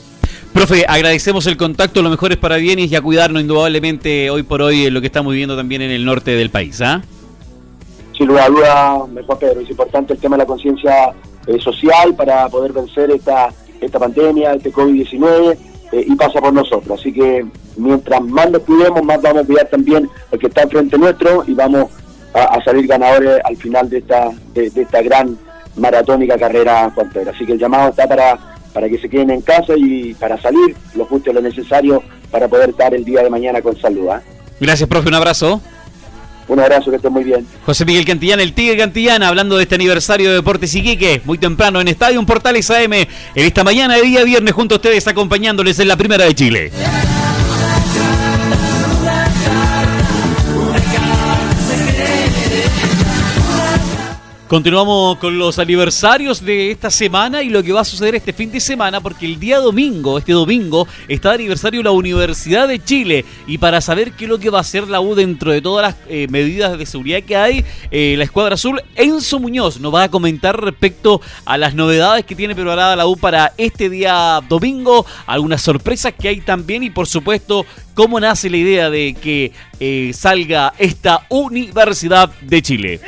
Profe, 0.52 0.85
agradecemos 0.87 1.47
el 1.47 1.57
contacto, 1.57 2.02
lo 2.02 2.11
mejor 2.11 2.33
es 2.33 2.38
para 2.38 2.57
bienes 2.57 2.93
y 2.93 2.97
a 2.97 3.00
cuidarnos 3.00 3.41
indudablemente 3.41 4.29
hoy 4.31 4.43
por 4.43 4.61
hoy 4.61 4.87
en 4.87 4.95
lo 4.95 5.00
que 5.00 5.07
estamos 5.07 5.33
viviendo 5.33 5.57
también 5.57 5.81
en 5.81 5.91
el 5.91 6.05
norte 6.05 6.33
del 6.33 6.50
país. 6.50 6.81
¿ah? 6.83 7.02
Sin 8.17 8.26
lugar 8.26 8.45
a 8.45 8.49
duda, 8.49 9.23
Juan 9.26 9.38
Pedro, 9.38 9.61
es 9.61 9.71
importante 9.71 10.12
el 10.12 10.21
tema 10.21 10.37
de 10.37 10.43
la 10.43 10.47
conciencia 10.47 11.14
eh, 11.47 11.59
social 11.59 12.14
para 12.14 12.49
poder 12.49 12.73
vencer 12.73 13.11
esta, 13.11 13.49
esta 13.81 13.99
pandemia, 13.99 14.52
este 14.52 14.71
COVID-19, 14.71 15.57
eh, 15.93 16.05
y 16.07 16.15
pasa 16.17 16.41
por 16.41 16.53
nosotros. 16.53 17.01
Así 17.01 17.13
que 17.13 17.45
mientras 17.77 18.21
más 18.23 18.51
nos 18.51 18.63
cuidemos, 18.63 19.03
más 19.05 19.21
vamos 19.23 19.43
a 19.43 19.47
cuidar 19.47 19.69
también 19.69 20.09
el 20.31 20.39
que 20.39 20.47
está 20.47 20.67
frente 20.67 20.99
nuestro 20.99 21.45
y 21.47 21.55
vamos 21.55 21.91
a, 22.35 22.63
salir 22.65 22.87
ganadores 22.87 23.41
al 23.45 23.57
final 23.57 23.89
de 23.91 23.99
esta, 23.99 24.31
de, 24.55 24.71
de 24.71 24.83
esta 24.83 25.03
gran 25.03 25.37
maratónica 25.77 26.39
carrera, 26.39 26.91
Juan 26.95 27.11
Pedro. 27.11 27.31
Así 27.31 27.45
que 27.45 27.53
el 27.53 27.59
llamado 27.59 27.91
está 27.91 28.07
para 28.07 28.53
para 28.73 28.89
que 28.89 28.99
se 28.99 29.09
queden 29.09 29.31
en 29.31 29.43
casa 29.43 29.75
y 29.77 30.15
para 30.15 30.41
salir 30.41 30.75
lo 30.95 31.05
justo 31.05 31.31
y 31.31 31.35
lo 31.35 31.43
necesario 31.43 32.03
para 32.31 32.49
poder 32.49 32.71
estar 32.71 32.95
el 32.95 33.05
día 33.05 33.23
de 33.23 33.31
mañana 33.31 33.61
con 33.61 33.77
salud. 33.77 34.09
¿ah? 34.09 34.23
Gracias, 34.61 34.89
profe, 34.89 35.09
un 35.09 35.15
abrazo. 35.15 35.61
Un 36.53 36.61
abrazo, 36.61 36.91
que 36.91 36.99
esté 36.99 37.09
muy 37.09 37.25
bien. 37.25 37.47
José 37.65 37.87
Miguel 37.87 38.05
Cantillana, 38.05 38.43
el 38.43 38.53
Tigre 38.53 38.77
Cantillana, 38.77 39.29
hablando 39.29 39.57
de 39.57 39.63
este 39.63 39.77
aniversario 39.77 40.29
de 40.29 40.35
Deportes 40.35 40.75
Iquique, 40.75 41.23
muy 41.25 41.39
temprano 41.39 41.81
en 41.81 41.89
Estadio 41.89 42.23
Portales 42.27 42.71
AM, 42.71 42.93
en 42.93 43.09
esta 43.35 43.65
mañana 43.65 43.97
de 43.97 44.03
día 44.03 44.23
viernes, 44.23 44.53
junto 44.53 44.75
a 44.75 44.77
ustedes, 44.77 45.09
acompañándoles 45.09 45.79
en 45.79 45.89
la 45.89 45.97
primera 45.97 46.27
de 46.27 46.35
Chile. 46.35 46.71
Continuamos 54.53 55.17
con 55.17 55.39
los 55.39 55.59
aniversarios 55.59 56.45
de 56.45 56.73
esta 56.73 56.91
semana 56.91 57.43
y 57.43 57.49
lo 57.49 57.63
que 57.63 57.73
va 57.73 57.81
a 57.81 57.85
suceder 57.87 58.17
este 58.17 58.35
fin 58.35 58.53
de 58.53 58.61
semana, 58.61 59.01
porque 59.01 59.25
el 59.25 59.41
día 59.41 59.57
domingo, 59.57 60.19
este 60.19 60.33
domingo, 60.33 60.87
está 61.09 61.31
de 61.31 61.37
aniversario 61.37 61.83
la 61.83 61.93
Universidad 61.93 62.69
de 62.69 62.79
Chile. 62.79 63.25
Y 63.47 63.57
para 63.57 63.81
saber 63.81 64.13
qué 64.13 64.25
es 64.25 64.31
lo 64.31 64.39
que 64.39 64.51
va 64.51 64.59
a 64.59 64.61
hacer 64.61 64.89
la 64.89 65.01
U 65.01 65.15
dentro 65.15 65.53
de 65.53 65.63
todas 65.63 65.87
las 65.87 66.07
eh, 66.07 66.27
medidas 66.29 66.77
de 66.77 66.85
seguridad 66.85 67.23
que 67.23 67.35
hay, 67.35 67.65
eh, 67.91 68.15
la 68.19 68.25
Escuadra 68.25 68.57
Azul, 68.57 68.83
Enzo 68.95 69.41
Muñoz 69.41 69.81
nos 69.81 69.95
va 69.95 70.03
a 70.03 70.11
comentar 70.11 70.63
respecto 70.63 71.23
a 71.47 71.57
las 71.57 71.75
novedades 71.75 72.27
que 72.27 72.35
tiene 72.35 72.55
preparada 72.55 72.95
la 72.95 73.07
U 73.07 73.17
para 73.17 73.55
este 73.57 73.89
día 73.89 74.39
domingo, 74.51 75.07
algunas 75.25 75.63
sorpresas 75.63 76.13
que 76.13 76.29
hay 76.29 76.43
también 76.43 76.83
y 76.83 76.91
por 76.91 77.07
supuesto 77.07 77.65
cómo 77.95 78.21
nace 78.21 78.51
la 78.51 78.59
idea 78.59 78.91
de 78.91 79.15
que 79.15 79.53
eh, 79.81 80.11
salga 80.13 80.75
esta 80.77 81.25
Universidad 81.31 82.29
de 82.43 82.61
Chile. 82.61 83.01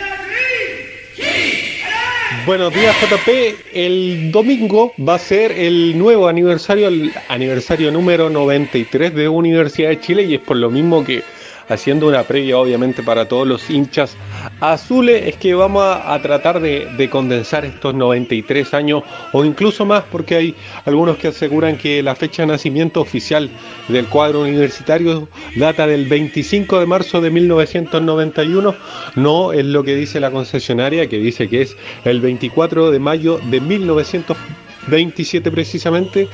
Buenos 2.47 2.75
días 2.75 2.97
JP, 3.01 3.29
el 3.75 4.33
domingo 4.33 4.93
va 4.99 5.15
a 5.15 5.19
ser 5.19 5.53
el 5.53 5.97
nuevo 5.97 6.27
aniversario, 6.27 6.89
el 6.89 7.13
aniversario 7.29 7.93
número 7.93 8.29
93 8.29 9.15
de 9.15 9.29
Universidad 9.29 9.91
de 9.91 10.01
Chile 10.01 10.23
y 10.25 10.35
es 10.35 10.41
por 10.41 10.57
lo 10.57 10.71
mismo 10.71 11.05
que 11.05 11.23
haciendo 11.69 12.09
una 12.09 12.23
previa 12.23 12.59
obviamente 12.59 13.03
para 13.03 13.27
todos 13.27 13.47
los 13.47 13.71
hinchas 13.71 14.17
azules, 14.61 15.27
es 15.27 15.37
que 15.37 15.55
vamos 15.55 15.85
a, 15.85 16.21
tratar 16.23 16.61
de, 16.61 17.09
condensar 17.11 17.65
estos 17.65 17.95
93 17.95 18.75
años 18.75 19.03
o 19.33 19.45
incluso 19.45 19.85
más, 19.85 20.05
porque 20.11 20.37
hay 20.37 20.55
algunos 20.85 21.17
que 21.19 21.29
aseguran 21.29 21.77
que 21.77 22.03
la 22.03 22.15
fecha 22.15 22.43
de 22.43 22.49
nacimiento 22.49 23.01
oficial 23.01 23.51
del 23.89 24.07
cuadro 24.07 24.43
universitario 24.43 25.29
data 25.57 25.87
del 25.87 26.07
25 26.07 26.81
de 26.81 26.87
marzo 26.87 27.21
de 27.21 27.31
1991, 27.31 28.75
no 29.17 29.53
es 29.53 29.65
lo 29.65 29.85
que 29.85 29.95
dice 29.95 30.21
la 30.21 30.31
concesionaria, 30.31 31.09
que 31.09 31.19
dice 31.19 31.49
que 31.49 31.63
es 31.63 31.77
el 32.05 32.21
24 32.21 32.91
de 32.91 32.99
mayo 32.99 33.39
de 33.51 33.61
1927 33.61 35.51
precisamente 35.51 36.29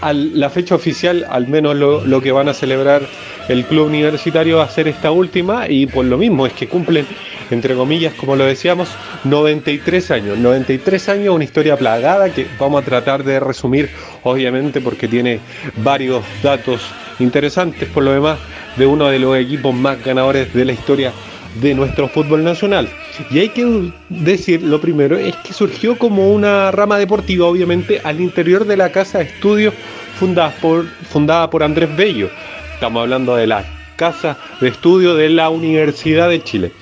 la 0.00 0.50
fecha 0.50 0.74
oficial, 0.74 1.26
al 1.28 1.48
menos 1.48 1.76
lo, 1.76 2.20
que 2.20 2.32
van 2.32 2.48
a 2.48 2.54
celebrar 2.54 3.02
el 3.48 3.64
club 3.64 3.86
universitario 3.86 4.58
va 4.58 4.64
a 4.64 4.70
ser 4.70 4.88
esta 4.88 5.10
última 5.10 5.68
y 5.68 5.86
por 5.86 6.04
lo 6.04 6.18
mismo 6.18 6.46
es 6.46 6.52
que 6.52 6.68
cumplen, 6.68 7.06
entre 7.50 7.74
comillas, 7.74 8.14
como 8.14 8.36
lo 8.36 8.44
decíamos, 8.44 8.88
93 9.24 10.10
años. 10.10 10.38
93 10.38 11.08
años, 11.08 11.34
una 11.34 11.44
historia 11.44 11.76
plagada 11.76 12.30
que 12.30 12.46
vamos 12.58 12.82
a 12.82 12.84
tratar 12.84 13.24
de 13.24 13.40
resumir, 13.40 13.90
obviamente, 14.22 14.80
porque 14.80 15.08
tiene 15.08 15.40
varios 15.76 16.22
datos 16.42 16.82
interesantes 17.18 17.88
por 17.88 18.04
lo 18.04 18.12
demás 18.12 18.38
de 18.76 18.86
uno 18.86 19.08
de 19.08 19.18
los 19.18 19.36
equipos 19.36 19.74
más 19.74 20.02
ganadores 20.04 20.52
de 20.54 20.64
la 20.64 20.72
historia 20.72 21.12
de 21.60 21.74
nuestro 21.74 22.08
fútbol 22.08 22.44
nacional. 22.44 22.88
Y 23.30 23.38
hay 23.38 23.48
que 23.50 23.90
decir, 24.08 24.62
lo 24.62 24.80
primero, 24.80 25.16
es 25.16 25.34
que 25.36 25.52
surgió 25.52 25.98
como 25.98 26.32
una 26.32 26.70
rama 26.70 26.98
deportiva, 26.98 27.46
obviamente, 27.46 28.00
al 28.04 28.20
interior 28.20 28.64
de 28.64 28.76
la 28.76 28.92
casa 28.92 29.18
de 29.18 29.24
estudios 29.24 29.74
fundada 30.18 30.50
por, 30.60 30.86
fundada 30.86 31.48
por 31.50 31.62
Andrés 31.62 31.94
Bello. 31.96 32.28
Estamos 32.74 33.02
hablando 33.02 33.36
de 33.36 33.46
la 33.46 33.64
casa 33.96 34.38
de 34.60 34.68
estudio 34.68 35.14
de 35.14 35.28
la 35.28 35.50
Universidad 35.50 36.28
de 36.28 36.42
Chile. 36.42 36.72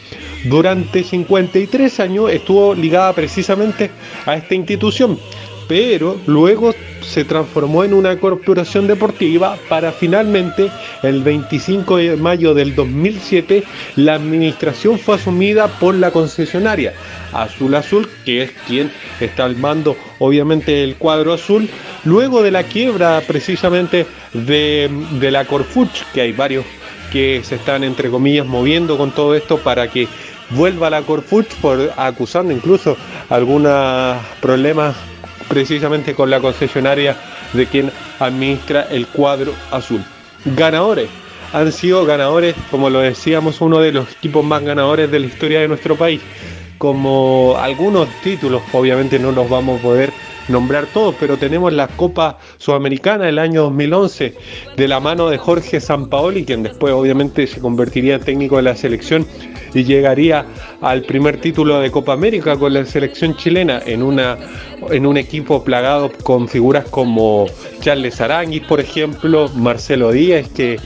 Durante 0.45 1.03
53 1.03 2.01
años 2.01 2.31
estuvo 2.31 2.75
ligada 2.75 3.13
precisamente 3.13 3.91
a 4.27 4.37
esta 4.37 4.55
institución, 4.55 5.19
pero 5.67 6.21
luego 6.27 6.73
se 7.09 7.25
transformó 7.25 7.85
en 7.85 7.95
una 7.95 8.19
corporación 8.19 8.87
deportiva 8.87 9.57
para 9.69 9.93
finalmente 9.93 10.71
el 11.03 11.23
25 11.23 11.97
de 11.97 12.17
mayo 12.17 12.55
del 12.55 12.75
2007 12.75 13.65
la 13.97 14.15
administración 14.15 14.99
fue 14.99 15.17
asumida 15.17 15.69
por 15.69 15.95
la 15.95 16.11
concesionaria 16.11 16.95
Azul 17.33 17.75
Azul, 17.75 18.09
que 18.25 18.43
es 18.43 18.51
quien 18.67 18.91
está 19.21 19.45
al 19.45 19.57
mando 19.57 19.97
obviamente 20.19 20.73
del 20.73 20.97
cuadro 20.97 21.33
azul, 21.33 21.69
luego 22.05 22.43
de 22.43 22.51
la 22.51 22.65
quiebra 22.65 23.23
precisamente 23.27 24.07
de, 24.33 24.91
de 25.13 25.31
la 25.31 25.45
Corfuch, 25.45 26.03
que 26.13 26.23
hay 26.23 26.33
varios 26.33 26.65
que 27.13 27.43
se 27.45 27.55
están 27.55 27.85
entre 27.85 28.11
comillas 28.11 28.47
moviendo 28.47 28.99
con 28.99 29.13
todo 29.13 29.35
esto 29.35 29.59
para 29.59 29.89
que 29.89 30.09
vuelva 30.51 30.91
la 30.91 31.03
Corfuch 31.03 31.49
por 31.61 31.93
acusando 31.97 32.53
incluso 32.53 32.97
algunos 33.29 34.17
problemas 34.41 34.97
precisamente 35.49 36.15
con 36.15 36.31
la 36.31 36.41
concesionaria 36.41 37.17
de 37.53 37.67
quien 37.67 37.93
administra 38.19 38.87
el 38.91 39.07
cuadro 39.07 39.53
azul. 39.71 40.03
Ganadores. 40.45 41.09
Han 41.53 41.73
sido 41.73 42.05
ganadores, 42.05 42.55
como 42.71 42.91
lo 42.91 43.01
decíamos, 43.01 43.61
uno 43.61 43.79
de 43.79 43.93
los 43.93 44.11
equipos 44.13 44.45
más 44.45 44.63
ganadores 44.63 45.11
de 45.11 45.21
la 45.21 45.27
historia 45.27 45.61
de 45.61 45.69
nuestro 45.69 45.97
país. 45.97 46.21
Como 46.77 47.57
algunos 47.59 48.09
títulos, 48.23 48.63
obviamente 48.73 49.19
no 49.19 49.33
los 49.33 49.49
vamos 49.49 49.79
a 49.79 49.83
poder 49.83 50.13
nombrar 50.49 50.87
todos, 50.87 51.15
pero 51.19 51.37
tenemos 51.37 51.73
la 51.73 51.89
Copa 51.89 52.39
Sudamericana 52.59 53.27
del 53.27 53.39
año 53.39 53.63
2011 53.63 54.35
de 54.77 54.89
la 54.89 55.01
mano 55.01 55.29
de 55.29 55.39
Jorge 55.39 55.81
Sampaoli, 55.81 56.45
quien 56.45 56.63
después 56.63 56.93
obviamente 56.93 57.47
se 57.47 57.61
convertiría 57.61 58.17
en 58.17 58.21
técnico 58.23 58.57
de 58.57 58.63
la 58.63 58.77
selección 58.77 59.27
y 59.75 59.85
llegaría 59.85 60.47
al 60.81 61.03
primer 61.03 61.41
título 61.41 61.81
de 61.81 61.91
Copa 61.91 62.13
América 62.13 62.57
con 62.57 62.73
la 62.73 62.85
selección 62.85 63.37
chilena 63.37 63.83
en, 63.85 64.03
una, 64.03 64.39
en 64.91 65.07
un 65.07 65.17
equipo 65.17 65.63
plagado 65.63 66.11
con 66.23 66.49
figuras 66.49 66.87
como 66.89 67.47
Charles 67.81 68.21
Aranguis, 68.21 68.63
por 68.63 68.81
ejemplo, 68.81 69.51
Marcelo 69.55 70.13
Díaz, 70.13 70.49
que 70.49 70.79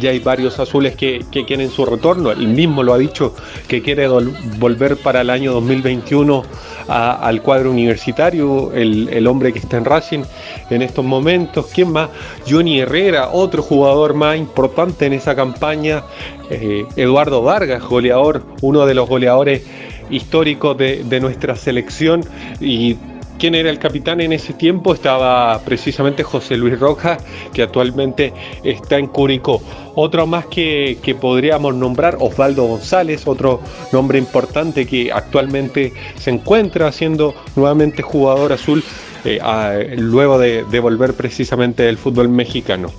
ya 0.00 0.10
hay 0.10 0.18
varios 0.18 0.58
azules 0.58 0.96
que, 0.96 1.24
quieren 1.46 1.70
su 1.70 1.84
retorno. 1.84 2.30
El 2.30 2.48
mismo 2.48 2.82
lo 2.82 2.94
ha 2.94 2.98
dicho 2.98 3.34
que 3.68 3.82
quiere 3.82 4.08
volver 4.08 4.96
para 4.96 5.20
el 5.20 5.30
año 5.30 5.52
2021 5.52 6.42
al 6.88 7.42
cuadro 7.42 7.70
universitario, 7.70 8.72
el, 8.72 9.26
hombre 9.26 9.52
que 9.52 9.60
está 9.60 9.76
en 9.76 9.84
Racing 9.84 10.22
en 10.70 10.82
estos 10.82 11.04
momentos. 11.04 11.66
¿Quién 11.72 11.92
más? 11.92 12.10
Johnny 12.48 12.80
Herrera, 12.80 13.30
otro 13.30 13.62
jugador 13.62 14.14
más 14.14 14.36
importante 14.36 15.06
en 15.06 15.12
esa 15.12 15.36
campaña. 15.36 16.02
Eh, 16.50 16.84
Eduardo 16.96 17.42
Vargas, 17.42 17.82
goleador, 17.82 18.42
uno 18.60 18.86
de 18.86 18.94
los 18.94 19.08
goleadores 19.08 19.62
históricos 20.10 20.76
de, 20.76 21.04
de 21.04 21.20
nuestra 21.20 21.54
selección 21.54 22.24
y 22.60 22.96
quién 23.40 23.54
era 23.54 23.70
el 23.70 23.78
capitán 23.78 24.20
en 24.20 24.34
ese 24.34 24.52
tiempo 24.52 24.92
estaba 24.92 25.58
precisamente 25.64 26.22
José 26.22 26.58
Luis 26.58 26.78
Rojas, 26.78 27.24
que 27.54 27.62
actualmente 27.62 28.34
está 28.62 28.98
en 28.98 29.06
Curicó. 29.06 29.62
Otro 29.94 30.26
más 30.26 30.44
que, 30.46 30.98
podríamos 31.18 31.74
nombrar, 31.74 32.18
Osvaldo 32.20 32.64
González, 32.64 33.26
otro 33.26 33.62
nombre 33.92 34.18
importante 34.18 34.86
que 34.86 35.10
actualmente 35.10 35.94
se 36.16 36.30
encuentra 36.30 36.92
siendo 36.92 37.34
nuevamente 37.56 38.02
jugador 38.02 38.52
azul 38.52 38.84
eh, 39.24 39.96
luego 39.96 40.38
de, 40.38 40.64
de 40.64 40.80
volver 40.80 41.14
precisamente 41.14 41.82
del 41.82 41.96
fútbol 41.96 42.28
mexicano. 42.28 42.92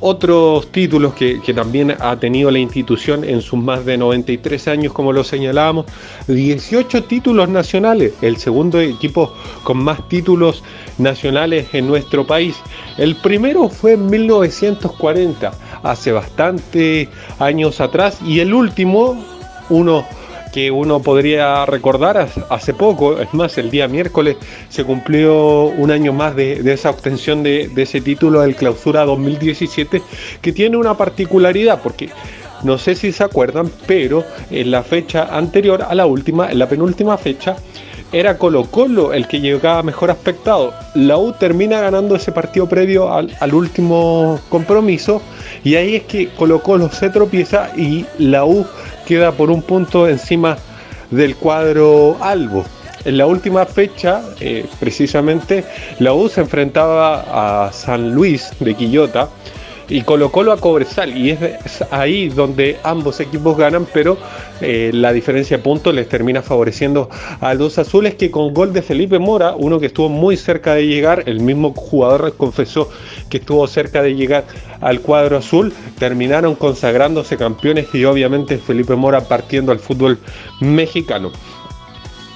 Otros 0.00 0.70
títulos 0.70 1.14
que, 1.14 1.40
también 1.54 1.92
ha 1.98 2.16
tenido 2.20 2.52
la 2.52 2.60
institución 2.60 3.24
en 3.24 3.42
sus 3.42 3.58
más 3.58 3.84
de 3.84 3.98
93 3.98 4.68
años, 4.68 4.92
como 4.92 5.12
lo 5.12 5.24
señalábamos, 5.24 5.86
18 6.28 7.04
títulos 7.04 7.48
nacionales, 7.48 8.12
el 8.22 8.36
segundo 8.36 8.80
equipo 8.80 9.34
con 9.64 9.78
más 9.78 10.08
títulos 10.08 10.62
nacionales 10.98 11.66
en 11.72 11.88
nuestro 11.88 12.24
país. 12.24 12.54
El 12.96 13.16
primero 13.16 13.68
fue 13.68 13.94
en 13.94 14.06
1940, 14.06 15.52
hace 15.82 16.12
bastante 16.12 17.08
años 17.40 17.80
atrás, 17.80 18.20
y 18.24 18.38
el 18.38 18.54
último, 18.54 19.20
uno 19.68 20.06
que 20.52 20.70
uno 20.70 21.00
podría 21.00 21.66
recordar 21.66 22.28
hace 22.50 22.74
poco, 22.74 23.18
es 23.20 23.32
más, 23.34 23.58
el 23.58 23.70
día 23.70 23.88
miércoles 23.88 24.36
se 24.68 24.84
cumplió 24.84 25.64
un 25.64 25.90
año 25.90 26.12
más 26.12 26.34
de, 26.36 26.60
esa 26.72 26.90
obtención 26.90 27.42
de, 27.42 27.70
ese 27.76 28.00
título 28.00 28.40
del 28.40 28.56
clausura 28.56 29.04
2017, 29.04 30.02
que 30.40 30.52
tiene 30.52 30.76
una 30.76 30.94
particularidad, 30.94 31.80
porque 31.82 32.10
no 32.62 32.78
sé 32.78 32.94
si 32.94 33.12
se 33.12 33.24
acuerdan, 33.24 33.70
pero 33.86 34.24
en 34.50 34.70
la 34.70 34.82
fecha 34.82 35.36
anterior 35.36 35.84
a 35.88 35.94
la 35.94 36.06
última, 36.06 36.50
en 36.50 36.58
la 36.58 36.68
penúltima 36.68 37.16
fecha, 37.16 37.56
era 38.12 38.38
Colo 38.38 38.64
Colo 38.64 39.12
el 39.12 39.28
que 39.28 39.40
llegaba 39.40 39.82
mejor 39.82 40.10
aspectado. 40.10 40.72
La 40.94 41.18
U 41.18 41.32
termina 41.32 41.80
ganando 41.80 42.16
ese 42.16 42.32
partido 42.32 42.66
previo 42.66 43.12
al, 43.12 43.54
último 43.54 44.40
compromiso 44.48 45.20
y 45.62 45.74
ahí 45.74 45.96
es 45.96 46.04
que 46.04 46.28
Colo 46.28 46.62
Colo 46.62 46.90
se 46.90 47.10
tropieza 47.10 47.70
y 47.76 48.06
la 48.18 48.44
U 48.44 48.66
queda 49.08 49.32
por 49.32 49.50
un 49.50 49.62
punto 49.62 50.06
encima 50.06 50.58
del 51.10 51.34
cuadro 51.34 52.18
Albo. 52.20 52.62
En 53.06 53.16
la 53.16 53.26
última 53.26 53.64
fecha, 53.64 54.20
eh, 54.38 54.66
precisamente, 54.78 55.64
la 55.98 56.12
U 56.12 56.28
se 56.28 56.42
enfrentaba 56.42 57.64
a 57.66 57.72
San 57.72 58.12
Luis 58.14 58.50
de 58.60 58.74
Quillota 58.74 59.30
y 59.88 60.02
Colo 60.02 60.30
Colo 60.30 60.52
a 60.52 60.58
Cobresal 60.58 61.16
y 61.16 61.30
es, 61.30 61.38
ahí 61.90 62.28
donde 62.28 62.78
ambos 62.82 63.20
equipos 63.20 63.56
ganan 63.56 63.86
pero 63.92 64.18
eh, 64.60 64.90
la 64.92 65.12
diferencia 65.12 65.56
de 65.56 65.62
puntos 65.62 65.94
les 65.94 66.08
termina 66.08 66.42
favoreciendo 66.42 67.08
a 67.40 67.54
los 67.54 67.78
azules 67.78 68.14
que 68.14 68.30
con 68.30 68.52
gol 68.52 68.72
de 68.72 68.82
Felipe 68.82 69.18
Mora 69.18 69.54
uno 69.56 69.80
que 69.80 69.86
estuvo 69.86 70.08
muy 70.08 70.36
cerca 70.36 70.74
de 70.74 70.86
llegar 70.86 71.22
el 71.26 71.40
mismo 71.40 71.72
jugador 71.74 72.36
confesó 72.36 72.90
que 73.30 73.38
estuvo 73.38 73.66
cerca 73.66 74.02
de 74.02 74.14
llegar 74.14 74.44
al 74.80 75.00
cuadro 75.00 75.38
azul 75.38 75.72
terminaron 75.98 76.54
consagrándose 76.54 77.36
campeones 77.36 77.86
y 77.94 78.04
obviamente 78.04 78.58
Felipe 78.58 78.94
Mora 78.94 79.22
partiendo 79.22 79.72
al 79.72 79.78
fútbol 79.78 80.18
mexicano. 80.60 81.32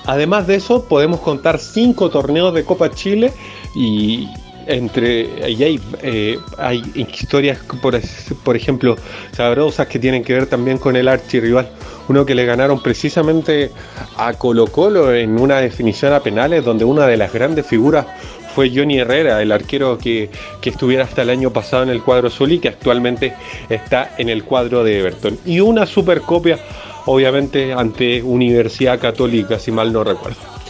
Además 0.05 0.47
de 0.47 0.57
eso, 0.57 0.85
podemos 0.89 1.21
contar 1.21 1.59
cinco 1.59 2.11
torneos 2.11 2.53
de 2.55 2.65
Copa 2.65 2.91
Chile 2.91 3.33
y, 3.75 4.29
entre 4.67 5.51
y 5.51 5.63
hay, 5.63 5.81
eh, 6.03 6.39
hay 6.59 6.83
historias 6.95 7.59
por, 7.81 7.99
por 8.45 8.57
ejemplo 8.57 8.97
sabrosas 9.33 9.87
que 9.87 9.99
tienen 9.99 10.23
que 10.25 10.33
ver 10.35 10.47
también 10.47 10.79
con 10.79 10.97
el 10.97 11.09
archirrival 11.09 11.69
uno 12.09 12.27
que 12.27 12.35
le 12.35 12.45
ganaron 12.45 12.83
precisamente 12.83 13.71
a 14.17 14.33
Colo 14.35 14.67
Colo 14.67 15.15
en 15.15 15.41
una 15.41 15.59
definición 15.59 16.13
a 16.13 16.21
penales 16.21 16.65
donde 16.65 16.85
una 16.85 17.07
de 17.07 17.17
las 17.17 17.33
grandes 17.33 17.67
figuras 17.67 18.07
fue 18.55 18.71
Johnny 18.75 18.99
Herrera, 18.99 19.41
el 19.41 19.51
arquero 19.51 19.97
que, 19.97 20.31
que, 20.61 20.71
estuviera 20.71 21.05
hasta 21.05 21.23
el 21.23 21.31
año 21.31 21.51
pasado 21.51 21.85
en 21.85 21.89
el 21.89 22.03
cuadro 22.03 22.29
azul 22.29 22.61
que 22.61 22.69
actualmente 22.69 23.35
está 23.69 24.15
en 24.19 24.29
el 24.29 24.45
cuadro 24.45 24.85
de 24.85 24.99
Everton. 24.99 25.39
Y 25.47 25.61
una 25.61 25.87
supercopia, 25.87 26.59
obviamente, 27.07 27.73
ante 27.73 28.23
Universidad 28.23 29.01
Católica, 29.01 29.59
si 29.59 29.73
mal 29.73 29.91
no 29.93 30.05
recuerdo. 30.05 30.62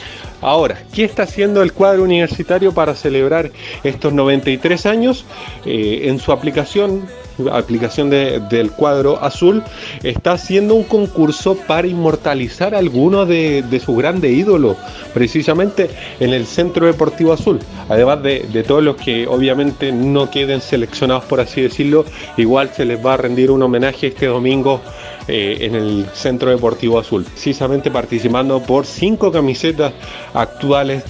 Ahora, 0.43 0.83
¿qué 0.93 1.05
está 1.05 1.23
haciendo 1.23 1.63
el 1.63 1.73
cuadro 1.73 2.03
universitario 2.03 2.73
para 2.73 2.97
celebrar 2.97 3.53
estos 3.85 4.13
93 4.13 4.87
años? 4.87 5.25
Eh, 5.65 6.03
en 6.07 6.19
su 6.19 6.33
aplicación, 6.33 7.07
aplicación 7.53 8.11
del 8.11 8.73
cuadro 8.73 9.23
azul, 9.23 9.63
está 10.03 10.33
haciendo 10.33 10.75
un 10.75 10.83
concurso 10.83 11.57
para 11.69 11.87
inmortalizar 11.87 12.75
a 12.75 12.79
algunos 12.79 13.29
de, 13.29 13.81
sus 13.85 13.97
grandes 13.97 14.33
ídolos, 14.33 14.77
precisamente 15.15 15.89
en 16.19 16.35
el 16.35 16.45
Centro 16.45 16.87
Deportivo 16.87 17.33
Azul. 17.33 17.61
Además 17.89 18.21
de, 18.25 18.41
de 18.53 18.65
todos 18.65 18.83
los 18.83 18.97
que 18.97 19.29
obviamente 19.29 19.93
no 19.93 20.29
queden 20.29 20.61
seleccionados, 20.61 21.25
por 21.25 21.41
así 21.41 21.63
decirlo, 21.63 22.05
igual 22.37 22.71
se 22.75 22.85
les 22.85 23.05
va 23.05 23.15
a 23.15 23.17
rendir 23.17 23.53
un 23.53 23.63
homenaje 23.63 24.09
este 24.09 24.27
domingo 24.27 24.81
eh, 25.29 25.59
en 25.61 25.75
el 25.75 26.07
Centro 26.15 26.51
Deportivo 26.51 26.99
Azul, 26.99 27.25
precisamente 27.25 27.91
participando 27.91 28.61
por 28.61 28.87
cinco 28.87 29.31
camisetas 29.31 29.93
actuales 30.35 31.05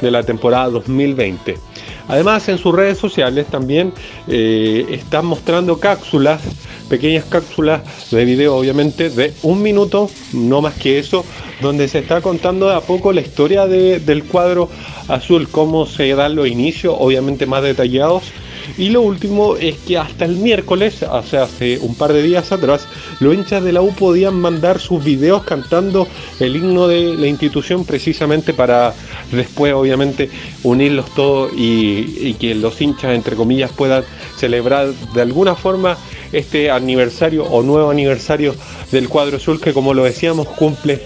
de 0.00 0.10
la 0.10 0.22
temporada 0.22 0.70
2020. 0.70 1.56
Además, 2.08 2.48
en 2.48 2.58
sus 2.58 2.74
redes 2.74 2.98
sociales 2.98 3.46
también 3.46 3.92
eh, 4.28 4.86
están 4.90 5.26
mostrando 5.26 5.80
cápsulas, 5.80 6.40
pequeñas 6.88 7.24
cápsulas 7.24 7.82
de 8.12 8.24
video, 8.24 8.54
obviamente, 8.54 9.10
de 9.10 9.34
un 9.42 9.60
minuto, 9.62 10.08
no 10.32 10.60
más 10.60 10.74
que 10.74 11.00
eso, 11.00 11.24
donde 11.60 11.88
se 11.88 11.98
está 11.98 12.20
contando 12.20 12.68
de 12.68 12.76
a 12.76 12.80
poco 12.80 13.12
la 13.12 13.20
historia 13.20 13.66
del 13.66 14.24
cuadro 14.24 14.68
azul, 15.08 15.48
cómo 15.48 15.86
se 15.86 16.14
dan 16.14 16.36
los 16.36 16.46
inicios, 16.46 16.94
obviamente 16.96 17.46
más 17.46 17.62
detallados 17.62 18.32
y 18.78 18.90
lo 18.90 19.02
último 19.02 19.56
es 19.56 19.76
que 19.78 19.98
hasta 19.98 20.24
el 20.24 20.36
miércoles, 20.36 21.02
o 21.02 21.22
sea, 21.22 21.44
hace 21.44 21.78
un 21.78 21.94
par 21.94 22.12
de 22.12 22.22
días 22.22 22.52
atrás, 22.52 22.86
los 23.20 23.34
hinchas 23.34 23.62
de 23.62 23.72
la 23.72 23.82
U 23.82 23.92
podían 23.94 24.34
mandar 24.40 24.80
sus 24.80 25.04
videos 25.04 25.44
cantando 25.44 26.08
el 26.40 26.56
himno 26.56 26.88
de 26.88 27.14
la 27.16 27.26
institución 27.26 27.84
precisamente 27.84 28.52
para 28.52 28.94
después, 29.32 29.72
obviamente, 29.72 30.30
unirlos 30.62 31.06
todos 31.14 31.52
y, 31.56 32.18
y 32.20 32.34
que 32.34 32.54
los 32.54 32.80
hinchas, 32.80 33.14
entre 33.14 33.36
comillas, 33.36 33.70
puedan 33.72 34.04
celebrar 34.36 34.92
de 35.14 35.22
alguna 35.22 35.54
forma 35.54 35.96
este 36.32 36.70
aniversario 36.70 37.44
o 37.44 37.62
nuevo 37.62 37.90
aniversario 37.90 38.54
del 38.92 39.08
cuadro 39.08 39.36
azul 39.36 39.60
que, 39.60 39.72
como 39.72 39.94
lo 39.94 40.04
decíamos, 40.04 40.48
cumple 40.48 41.00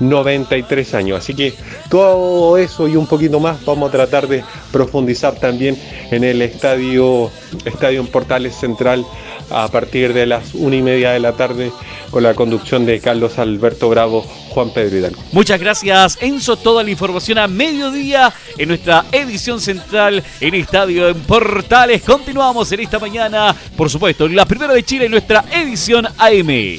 93 0.00 0.94
años. 0.94 1.18
Así 1.18 1.34
que 1.34 1.54
todo 1.88 2.56
eso 2.58 2.88
y 2.88 2.96
un 2.96 3.06
poquito 3.06 3.40
más 3.40 3.64
vamos 3.64 3.88
a 3.88 3.92
tratar 3.92 4.28
de 4.28 4.44
profundizar 4.72 5.34
también 5.36 5.78
en 6.10 6.24
el 6.24 6.42
estadio, 6.42 7.30
estadio 7.64 8.00
en 8.00 8.06
Portales 8.06 8.54
Central 8.54 9.04
a 9.50 9.68
partir 9.68 10.12
de 10.12 10.26
las 10.26 10.54
una 10.54 10.76
y 10.76 10.82
media 10.82 11.12
de 11.12 11.20
la 11.20 11.32
tarde 11.32 11.70
con 12.10 12.22
la 12.22 12.34
conducción 12.34 12.86
de 12.86 13.00
Carlos 13.00 13.38
Alberto 13.38 13.88
Bravo, 13.88 14.22
Juan 14.22 14.70
Pedro 14.70 14.96
Hidalgo. 14.96 15.22
Muchas 15.32 15.60
gracias 15.60 16.18
Enzo, 16.20 16.56
toda 16.56 16.82
la 16.82 16.90
información 16.90 17.38
a 17.38 17.48
mediodía 17.48 18.32
en 18.56 18.68
nuestra 18.68 19.04
edición 19.12 19.60
central 19.60 20.22
en 20.40 20.54
Estadio 20.54 21.08
en 21.08 21.20
Portales. 21.22 22.02
Continuamos 22.02 22.70
en 22.72 22.80
esta 22.80 22.98
mañana, 22.98 23.54
por 23.76 23.90
supuesto, 23.90 24.28
la 24.28 24.46
primera 24.46 24.72
de 24.72 24.82
Chile 24.82 25.06
en 25.06 25.10
nuestra 25.10 25.44
edición 25.52 26.06
AM. 26.18 26.78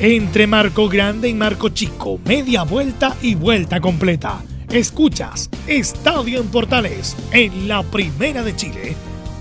Entre 0.00 0.46
Marco 0.46 0.88
Grande 0.88 1.28
y 1.28 1.34
Marco 1.34 1.70
Chico, 1.70 2.20
media 2.24 2.62
vuelta 2.62 3.16
y 3.20 3.34
vuelta 3.34 3.80
completa. 3.80 4.42
Escuchas 4.70 5.50
Estadio 5.66 6.40
en 6.40 6.48
Portales 6.48 7.16
en 7.32 7.66
la 7.66 7.82
Primera 7.82 8.42
de 8.42 8.54
Chile, 8.54 8.94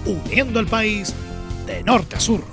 uniendo 0.05 0.59
al 0.59 0.65
país 0.65 1.13
de 1.67 1.83
norte 1.83 2.15
a 2.15 2.19
sur. 2.19 2.43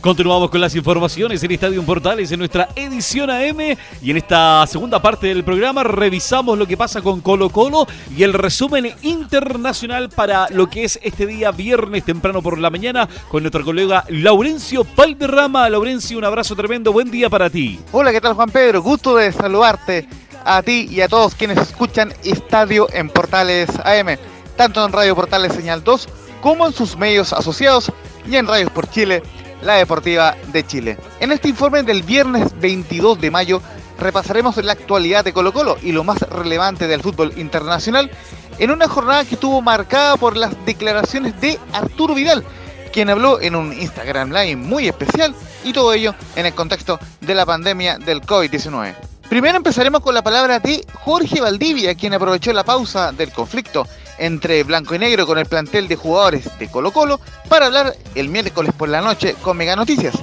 Continuamos 0.00 0.48
con 0.50 0.60
las 0.60 0.76
informaciones 0.76 1.42
en 1.42 1.50
Estadio 1.50 1.82
Portales 1.82 2.30
en 2.30 2.38
nuestra 2.38 2.68
edición 2.76 3.30
AM 3.30 3.76
y 4.00 4.10
en 4.12 4.16
esta 4.16 4.64
segunda 4.68 5.02
parte 5.02 5.26
del 5.26 5.42
programa 5.42 5.82
revisamos 5.82 6.56
lo 6.56 6.68
que 6.68 6.76
pasa 6.76 7.02
con 7.02 7.20
Colo 7.20 7.50
Colo 7.50 7.84
y 8.16 8.22
el 8.22 8.32
resumen 8.32 8.94
internacional 9.02 10.08
para 10.08 10.48
lo 10.50 10.70
que 10.70 10.84
es 10.84 11.00
este 11.02 11.26
día 11.26 11.50
viernes 11.50 12.04
temprano 12.04 12.40
por 12.42 12.58
la 12.58 12.70
mañana 12.70 13.08
con 13.28 13.42
nuestro 13.42 13.64
colega 13.64 14.04
Laurencio 14.08 14.84
Palderrama. 14.84 15.68
Laurencio, 15.68 16.16
un 16.16 16.24
abrazo 16.24 16.54
tremendo, 16.54 16.92
buen 16.92 17.10
día 17.10 17.28
para 17.28 17.50
ti. 17.50 17.80
Hola, 17.90 18.12
¿qué 18.12 18.20
tal 18.20 18.34
Juan 18.34 18.50
Pedro? 18.50 18.82
Gusto 18.82 19.16
de 19.16 19.32
saludarte 19.32 20.08
a 20.44 20.62
ti 20.62 20.86
y 20.88 21.00
a 21.00 21.08
todos 21.08 21.34
quienes 21.34 21.58
escuchan 21.58 22.14
Estadio 22.22 22.86
en 22.92 23.10
Portales 23.10 23.68
AM, 23.84 24.16
tanto 24.56 24.84
en 24.84 24.92
Radio 24.92 25.16
Portales 25.16 25.52
Señal 25.54 25.82
2 25.82 26.08
como 26.40 26.68
en 26.68 26.72
sus 26.72 26.96
medios 26.96 27.32
asociados 27.32 27.90
y 28.30 28.36
en 28.36 28.46
Radios 28.46 28.70
por 28.70 28.88
Chile 28.88 29.22
la 29.62 29.74
Deportiva 29.74 30.36
de 30.52 30.66
Chile. 30.66 30.98
En 31.20 31.32
este 31.32 31.48
informe 31.48 31.82
del 31.82 32.02
viernes 32.02 32.58
22 32.60 33.20
de 33.20 33.30
mayo 33.30 33.62
repasaremos 33.98 34.56
la 34.58 34.72
actualidad 34.72 35.24
de 35.24 35.32
Colo 35.32 35.52
Colo 35.52 35.76
y 35.82 35.92
lo 35.92 36.04
más 36.04 36.20
relevante 36.20 36.86
del 36.86 37.02
fútbol 37.02 37.32
internacional 37.36 38.10
en 38.58 38.70
una 38.70 38.88
jornada 38.88 39.24
que 39.24 39.34
estuvo 39.34 39.60
marcada 39.60 40.16
por 40.16 40.36
las 40.36 40.52
declaraciones 40.64 41.40
de 41.40 41.58
Arturo 41.72 42.14
Vidal, 42.14 42.44
quien 42.92 43.10
habló 43.10 43.40
en 43.40 43.56
un 43.56 43.72
Instagram 43.72 44.32
Live 44.32 44.56
muy 44.56 44.88
especial 44.88 45.34
y 45.64 45.72
todo 45.72 45.92
ello 45.92 46.14
en 46.36 46.46
el 46.46 46.54
contexto 46.54 46.98
de 47.20 47.34
la 47.34 47.46
pandemia 47.46 47.98
del 47.98 48.22
COVID-19. 48.22 49.17
Primero 49.28 49.58
empezaremos 49.58 50.00
con 50.00 50.14
la 50.14 50.22
palabra 50.22 50.58
de 50.58 50.86
Jorge 51.04 51.42
Valdivia, 51.42 51.94
quien 51.94 52.14
aprovechó 52.14 52.50
la 52.54 52.64
pausa 52.64 53.12
del 53.12 53.30
conflicto 53.30 53.86
entre 54.16 54.64
Blanco 54.64 54.94
y 54.94 54.98
Negro 54.98 55.26
con 55.26 55.36
el 55.38 55.44
plantel 55.44 55.86
de 55.86 55.96
jugadores 55.96 56.58
de 56.58 56.70
Colo 56.70 56.92
Colo 56.92 57.20
para 57.46 57.66
hablar 57.66 57.94
el 58.14 58.30
miércoles 58.30 58.72
por 58.76 58.88
la 58.88 59.02
noche 59.02 59.36
con 59.42 59.58
Mega 59.58 59.76
Noticias 59.76 60.14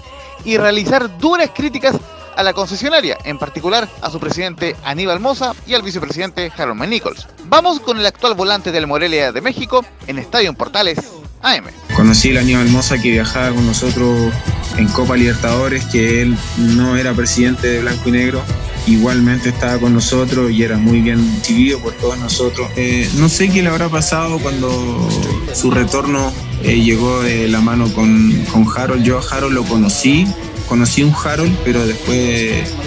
y 0.44 0.58
realizar 0.58 1.20
duras 1.20 1.52
críticas 1.54 1.96
a 2.36 2.42
la 2.42 2.54
concesionaria, 2.54 3.18
en 3.24 3.38
particular 3.38 3.88
a 4.02 4.10
su 4.10 4.20
presidente 4.20 4.76
Aníbal 4.84 5.20
Moza 5.20 5.54
y 5.68 5.76
al 5.76 5.84
vicepresidente 5.84 6.52
Harold 6.58 6.82
Nichols. 6.88 7.28
Vamos 7.46 7.80
con 7.80 8.00
el 8.00 8.06
actual 8.08 8.34
volante 8.34 8.72
del 8.72 8.88
Morelia 8.88 9.32
de 9.32 9.42
México 9.42 9.86
en 10.08 10.18
Estadio 10.18 10.52
Portales 10.54 11.12
AM. 11.46 11.66
Conocí 11.96 12.32
al 12.32 12.38
Aníbal 12.38 12.70
Moza 12.70 12.98
que 13.00 13.12
viajaba 13.12 13.54
con 13.54 13.66
nosotros 13.66 14.34
en 14.78 14.88
Copa 14.88 15.16
Libertadores, 15.16 15.86
que 15.86 16.22
él 16.22 16.38
no 16.58 16.98
era 16.98 17.14
presidente 17.14 17.68
de 17.68 17.82
Blanco 17.82 18.10
y 18.10 18.12
Negro, 18.14 18.42
igualmente 18.88 19.50
estaba 19.50 19.78
con 19.80 19.94
nosotros 19.94 20.52
y 20.52 20.64
era 20.64 20.78
muy 20.78 21.02
bien 21.02 21.20
recibido 21.40 21.80
por 21.80 21.94
todos 21.94 22.18
nosotros. 22.18 22.70
Eh, 22.76 23.10
no 23.18 23.30
sé 23.30 23.50
qué 23.50 23.62
le 23.62 23.70
habrá 23.70 23.90
pasado 23.90 24.40
cuando 24.40 25.08
su 25.54 25.72
retorno 25.72 26.34
eh, 26.64 26.82
llegó 26.82 27.22
de 27.22 27.48
la 27.48 27.62
mano 27.62 27.94
con, 27.94 28.32
con 28.52 28.66
Harold. 28.76 29.04
Yo 29.04 29.20
a 29.20 29.22
Harold 29.22 29.54
lo 29.54 29.64
conocí, 29.64 30.28
conocí 30.68 31.04
un 31.04 31.14
Harold, 31.14 31.56
pero 31.64 31.86
después 31.86 32.18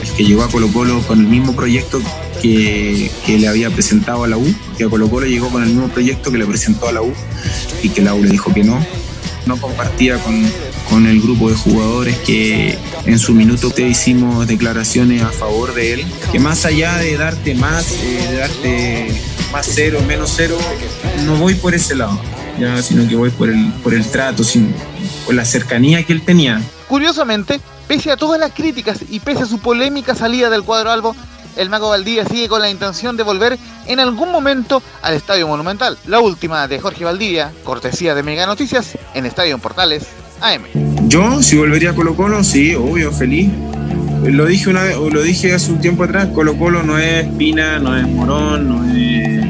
el 0.03 0.13
que 0.17 0.25
llegó 0.25 0.43
a 0.43 0.49
Colo 0.49 0.69
Colo 0.73 1.01
con 1.03 1.21
el 1.21 1.27
mismo 1.27 1.55
proyecto 1.55 2.01
que, 2.41 3.11
le 3.27 3.49
había 3.49 3.71
presentado 3.71 4.25
a 4.25 4.29
la 4.29 4.37
U, 4.37 4.55
que 4.77 4.85
a 4.85 4.89
Colo 4.89 5.09
Colo 5.09 5.27
llegó 5.27 5.49
con 5.49 5.63
el 5.63 5.69
mismo 5.69 5.89
proyecto 5.89 6.31
que 6.31 6.39
le 6.39 6.47
presentó 6.47 6.89
a 6.89 6.93
la 6.93 7.03
U 7.03 7.13
y 7.83 7.91
que 7.91 8.03
la 8.03 8.15
U 8.15 8.23
le 8.23 8.31
dijo 8.31 8.53
que 8.53 8.65
no. 8.65 8.85
No 9.47 9.57
compartía 9.59 10.19
con, 10.19 10.45
con 10.91 11.07
el 11.07 11.23
grupo 11.23 11.49
de 11.49 11.57
jugadores 11.57 12.19
que 12.19 12.77
en 13.07 13.19
su 13.19 13.33
minuto 13.33 13.71
te 13.71 13.89
hicimos 13.89 14.47
declaraciones 14.47 15.23
a 15.23 15.31
favor 15.31 15.75
de 15.75 15.95
él, 15.95 16.07
que 16.31 16.39
más 16.39 16.67
allá 16.67 16.97
de 16.99 17.17
darte 17.17 17.55
más, 17.55 17.93
eh, 17.93 18.27
de 18.31 18.37
darte 18.37 19.23
más 19.53 19.67
cero, 19.73 20.01
menos 20.07 20.35
cero, 20.37 20.59
no 21.25 21.37
voy 21.37 21.55
por 21.55 21.75
ese 21.75 21.95
lado, 21.95 22.21
ya, 22.61 22.83
sino 22.83 23.09
que 23.09 23.17
voy 23.17 23.31
por 23.31 23.49
el, 23.49 23.73
por 23.83 23.95
el 23.95 24.07
trato, 24.07 24.45
sin, 24.45 24.75
por 25.25 25.35
la 25.35 25.47
cercanía 25.47 26.03
que 26.05 26.13
él 26.13 26.23
tenía. 26.23 26.61
Curiosamente, 26.89 27.61
pese 27.87 28.11
a 28.11 28.17
todas 28.17 28.39
las 28.39 28.53
críticas 28.53 28.99
y 29.09 29.21
pese 29.21 29.45
a 29.45 29.47
su 29.47 29.59
polémica 29.59 30.15
salida 30.15 30.51
del 30.51 30.63
cuadro 30.63 30.91
albo, 30.91 31.17
el 31.59 31.69
Mago 31.69 31.91
Valdía 31.91 32.25
sigue 32.25 32.49
con 32.49 32.63
la 32.63 32.71
intención 32.71 33.17
de 33.17 33.25
volver 33.25 33.59
en 33.87 34.01
algún 34.01 34.31
momento 34.31 34.81
al 35.03 35.15
Estadio 35.15 35.47
Monumental. 35.49 35.99
La 36.07 36.21
última 36.21 36.69
de 36.69 36.79
Jorge 36.79 37.05
Valdivia, 37.05 37.53
cortesía 37.65 38.15
de 38.15 38.23
Mega 38.23 38.47
Noticias, 38.47 38.97
en 39.15 39.27
Estadio 39.27 39.59
Portales 39.59 40.07
AM. 40.41 40.63
Yo, 41.09 41.43
si 41.43 41.57
volvería 41.57 41.91
a 41.91 41.95
Colo 41.95 42.15
Colo, 42.15 42.45
sí, 42.45 42.75
obvio, 42.75 43.13
feliz. 43.13 43.51
Lo 44.23 44.47
dije 44.47 44.71
una 44.71 44.85
vez, 44.85 44.97
lo 44.97 45.23
dije 45.23 45.53
hace 45.53 45.73
un 45.73 45.81
tiempo 45.81 46.05
atrás, 46.05 46.29
Colo 46.33 46.57
Colo 46.57 46.83
no 46.83 46.97
es 46.99 47.27
Pina, 47.37 47.79
no 47.79 47.97
es 47.97 48.07
Morón, 48.07 48.69
no 48.69 48.85
es, 48.97 49.45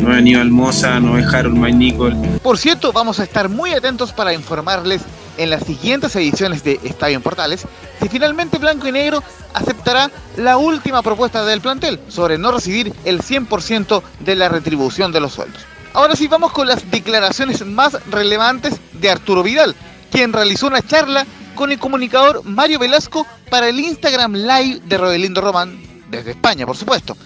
no 0.00 0.12
es 0.12 0.18
Aníbal 0.18 0.50
Moza, 0.50 1.00
no 1.00 1.18
es 1.18 1.26
Harold 1.26 1.56
Mike 1.56 1.76
Nicol. 1.76 2.14
Por 2.42 2.58
cierto, 2.58 2.92
vamos 2.92 3.20
a 3.20 3.24
estar 3.24 3.48
muy 3.48 3.72
atentos 3.72 4.12
para 4.12 4.34
informarles 4.34 5.02
en 5.36 5.50
las 5.50 5.64
siguientes 5.64 6.14
ediciones 6.16 6.64
de 6.64 6.80
Estadio 6.84 7.16
en 7.16 7.22
Portales 7.22 7.66
si 8.00 8.08
finalmente 8.08 8.58
Blanco 8.58 8.88
y 8.88 8.92
Negro 8.92 9.22
aceptará 9.52 10.10
la 10.36 10.56
última 10.56 11.02
propuesta 11.02 11.44
del 11.44 11.60
plantel 11.60 12.00
sobre 12.08 12.38
no 12.38 12.52
recibir 12.52 12.92
el 13.04 13.22
100% 13.22 14.02
de 14.20 14.34
la 14.34 14.48
retribución 14.48 15.12
de 15.12 15.20
los 15.20 15.32
sueldos. 15.32 15.62
Ahora 15.92 16.16
sí 16.16 16.26
vamos 16.26 16.52
con 16.52 16.66
las 16.66 16.90
declaraciones 16.90 17.64
más 17.64 17.96
relevantes 18.10 18.74
de 18.92 19.10
Arturo 19.10 19.42
Vidal, 19.42 19.76
quien 20.10 20.32
realizó 20.32 20.66
una 20.66 20.82
charla 20.82 21.24
con 21.54 21.70
el 21.70 21.78
comunicador 21.78 22.44
Mario 22.44 22.80
Velasco 22.80 23.26
para 23.48 23.68
el 23.68 23.78
Instagram 23.78 24.34
Live 24.34 24.80
de 24.86 24.98
Rodelindo 24.98 25.40
Román, 25.40 25.80
desde 26.10 26.32
España, 26.32 26.66
por 26.66 26.76
supuesto. 26.76 27.16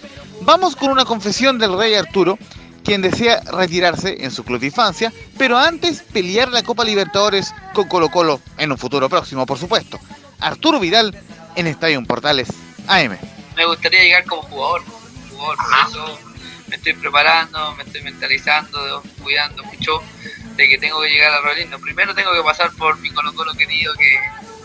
Vamos 0.41 0.75
con 0.75 0.91
una 0.91 1.03
confesión 1.03 1.57
del 1.57 1.77
rey 1.77 1.95
Arturo, 1.95 2.37
quien 2.89 3.03
desea 3.03 3.41
retirarse 3.41 4.17
en 4.21 4.31
su 4.31 4.43
club 4.43 4.59
de 4.59 4.65
infancia, 4.65 5.13
pero 5.37 5.59
antes 5.59 6.01
pelear 6.01 6.49
la 6.49 6.63
Copa 6.63 6.83
Libertadores 6.83 7.53
con 7.75 7.87
Colo 7.87 8.09
Colo 8.09 8.41
en 8.57 8.71
un 8.71 8.79
futuro 8.79 9.07
próximo, 9.07 9.45
por 9.45 9.59
supuesto. 9.59 9.99
Arturo 10.39 10.79
Vidal 10.79 11.15
en 11.55 11.67
Estadio 11.67 12.03
Portales 12.03 12.47
AM. 12.87 13.15
Me 13.55 13.65
gustaría 13.67 14.01
llegar 14.01 14.25
como 14.25 14.41
jugador, 14.41 14.81
jugador, 15.29 15.57
por 15.57 15.87
eso 15.87 16.19
me 16.67 16.77
estoy 16.77 16.93
preparando, 16.93 17.75
me 17.75 17.83
estoy 17.83 18.01
mentalizando, 18.01 19.03
cuidando 19.21 19.63
mucho 19.65 20.01
de 20.55 20.67
que 20.67 20.79
tengo 20.79 20.99
que 20.99 21.09
llegar 21.09 21.31
a 21.31 21.41
Rodelindo. 21.41 21.77
Primero 21.77 22.15
tengo 22.15 22.33
que 22.33 22.41
pasar 22.41 22.71
por 22.71 22.97
mi 22.97 23.11
Colo 23.11 23.35
Colo 23.35 23.53
querido, 23.53 23.93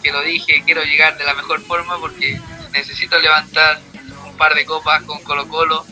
que, 0.03 0.11
lo 0.11 0.23
dije, 0.23 0.63
quiero 0.65 0.83
llegar 0.83 1.19
de 1.19 1.25
la 1.25 1.35
mejor 1.35 1.61
forma 1.61 1.99
porque 1.99 2.41
necesito 2.73 3.19
levantar 3.19 3.83
un 4.25 4.35
par 4.39 4.55
de 4.55 4.65
copas 4.65 5.03
con 5.03 5.23
Colo 5.25 5.47
Colo 5.47 5.85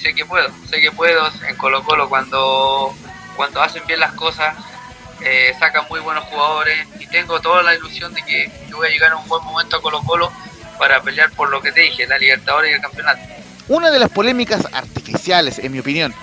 sé 0.00 0.14
que 0.14 0.24
puedo, 0.24 0.48
sé 0.68 0.80
que 0.80 0.90
puedo 0.90 1.30
en 1.48 1.56
Colo 1.56 1.82
Colo 1.84 2.08
cuando, 2.08 2.94
cuando 3.36 3.62
hacen 3.62 3.82
bien 3.86 4.00
las 4.00 4.12
cosas, 4.12 4.56
eh, 5.20 5.54
sacan 5.58 5.84
muy 5.90 6.00
buenos 6.00 6.24
jugadores 6.24 6.86
y 6.98 7.06
tengo 7.06 7.40
toda 7.40 7.62
la 7.62 7.74
ilusión 7.74 8.12
de 8.14 8.22
que 8.22 8.50
yo 8.68 8.78
voy 8.78 8.88
a 8.88 8.90
llegar 8.90 9.12
a 9.12 9.16
un 9.16 9.28
buen 9.28 9.44
momento 9.44 9.76
a 9.76 9.82
Colo 9.82 10.02
Colo 10.02 10.32
para 10.78 11.02
pelear 11.02 11.30
por 11.32 11.50
lo 11.50 11.60
que 11.60 11.72
te 11.72 11.82
dije, 11.82 12.06
la 12.06 12.18
Libertadores 12.18 12.70
y 12.70 12.74
el 12.74 12.80
campeonato. 12.80 13.20
Una 13.68 13.90
de 13.90 13.98
las 13.98 14.08
polémicas 14.08 14.66
artificiales, 14.72 15.58
en 15.58 15.72
mi 15.72 15.78
opinión, 15.78 16.14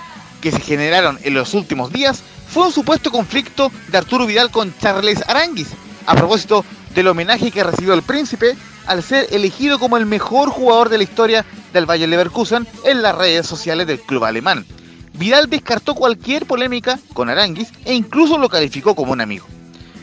que 0.42 0.50
se 0.50 0.60
generaron 0.60 1.18
en 1.22 1.34
los 1.34 1.54
últimos 1.54 1.92
días 1.92 2.22
fue 2.48 2.66
un 2.66 2.72
supuesto 2.72 3.10
conflicto 3.10 3.70
de 3.88 3.98
Arturo 3.98 4.26
Vidal 4.26 4.50
con 4.50 4.76
Charles 4.78 5.22
Aranguis, 5.28 5.68
a 6.06 6.14
propósito 6.14 6.64
del 6.98 7.06
homenaje 7.06 7.52
que 7.52 7.62
recibió 7.62 7.94
el 7.94 8.02
príncipe 8.02 8.56
al 8.86 9.04
ser 9.04 9.28
elegido 9.30 9.78
como 9.78 9.98
el 9.98 10.04
mejor 10.04 10.48
jugador 10.48 10.88
de 10.88 10.98
la 10.98 11.04
historia 11.04 11.44
del 11.72 11.86
Bayern 11.86 12.10
Leverkusen 12.10 12.66
en 12.84 13.02
las 13.02 13.16
redes 13.16 13.46
sociales 13.46 13.86
del 13.86 14.00
club 14.00 14.24
alemán. 14.24 14.66
Vidal 15.12 15.48
descartó 15.48 15.94
cualquier 15.94 16.44
polémica 16.44 16.98
con 17.14 17.28
Aranguis 17.28 17.68
e 17.84 17.94
incluso 17.94 18.36
lo 18.36 18.48
calificó 18.48 18.96
como 18.96 19.12
un 19.12 19.20
amigo. 19.20 19.46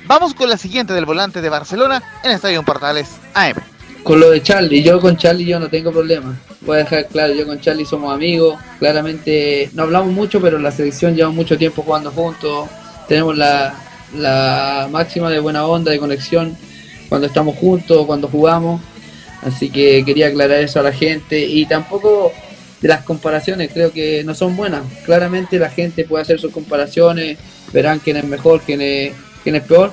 Vamos 0.08 0.34
con 0.34 0.48
la 0.48 0.56
siguiente 0.56 0.94
del 0.94 1.04
volante 1.04 1.42
de 1.42 1.50
Barcelona 1.50 2.02
en 2.24 2.32
Estadio 2.32 2.64
Portales 2.64 3.10
AM. 3.34 3.58
Con 4.02 4.22
lo 4.22 4.30
de 4.30 4.42
Charlie, 4.42 4.82
yo 4.82 5.02
con 5.02 5.18
Charlie 5.18 5.44
yo 5.44 5.60
no 5.60 5.68
tengo 5.68 5.92
problema. 5.92 6.34
Voy 6.62 6.78
a 6.78 6.84
dejar 6.84 7.08
claro, 7.08 7.34
yo 7.34 7.46
con 7.46 7.60
Charlie 7.60 7.86
somos 7.86 8.14
amigos. 8.14 8.58
Claramente 8.80 9.70
no 9.74 9.84
hablamos 9.84 10.14
mucho, 10.14 10.40
pero 10.40 10.60
la 10.60 10.72
selección 10.72 11.14
lleva 11.14 11.30
mucho 11.30 11.58
tiempo 11.58 11.82
jugando 11.82 12.10
juntos. 12.12 12.70
Tenemos 13.10 13.36
la, 13.36 13.76
la 14.14 14.88
máxima 14.90 15.30
de 15.30 15.42
buena 15.42 15.66
onda, 15.66 15.92
de 15.92 16.00
conexión 16.00 16.56
cuando 17.10 17.28
estamos 17.28 17.56
juntos, 17.58 18.06
cuando 18.06 18.28
jugamos. 18.28 18.82
Así 19.42 19.70
que 19.70 20.04
quería 20.06 20.28
aclarar 20.28 20.60
eso 20.60 20.80
a 20.80 20.84
la 20.84 20.92
gente. 20.92 21.40
Y 21.46 21.66
tampoco 21.66 22.32
de 22.82 22.88
las 22.88 23.04
comparaciones, 23.04 23.72
creo 23.74 23.92
que 23.92 24.24
no 24.24 24.36
son 24.36 24.56
buenas. 24.56 24.82
Claramente 25.06 25.60
la 25.60 25.70
gente 25.70 26.06
puede 26.06 26.24
hacer 26.24 26.40
sus 26.40 26.52
comparaciones, 26.52 27.38
verán 27.72 28.00
quién 28.00 28.18
es 28.18 28.26
mejor, 28.26 28.62
quién 28.62 28.82
es, 28.82 29.14
quién 29.44 29.56
es 29.56 29.64
peor. 29.64 29.92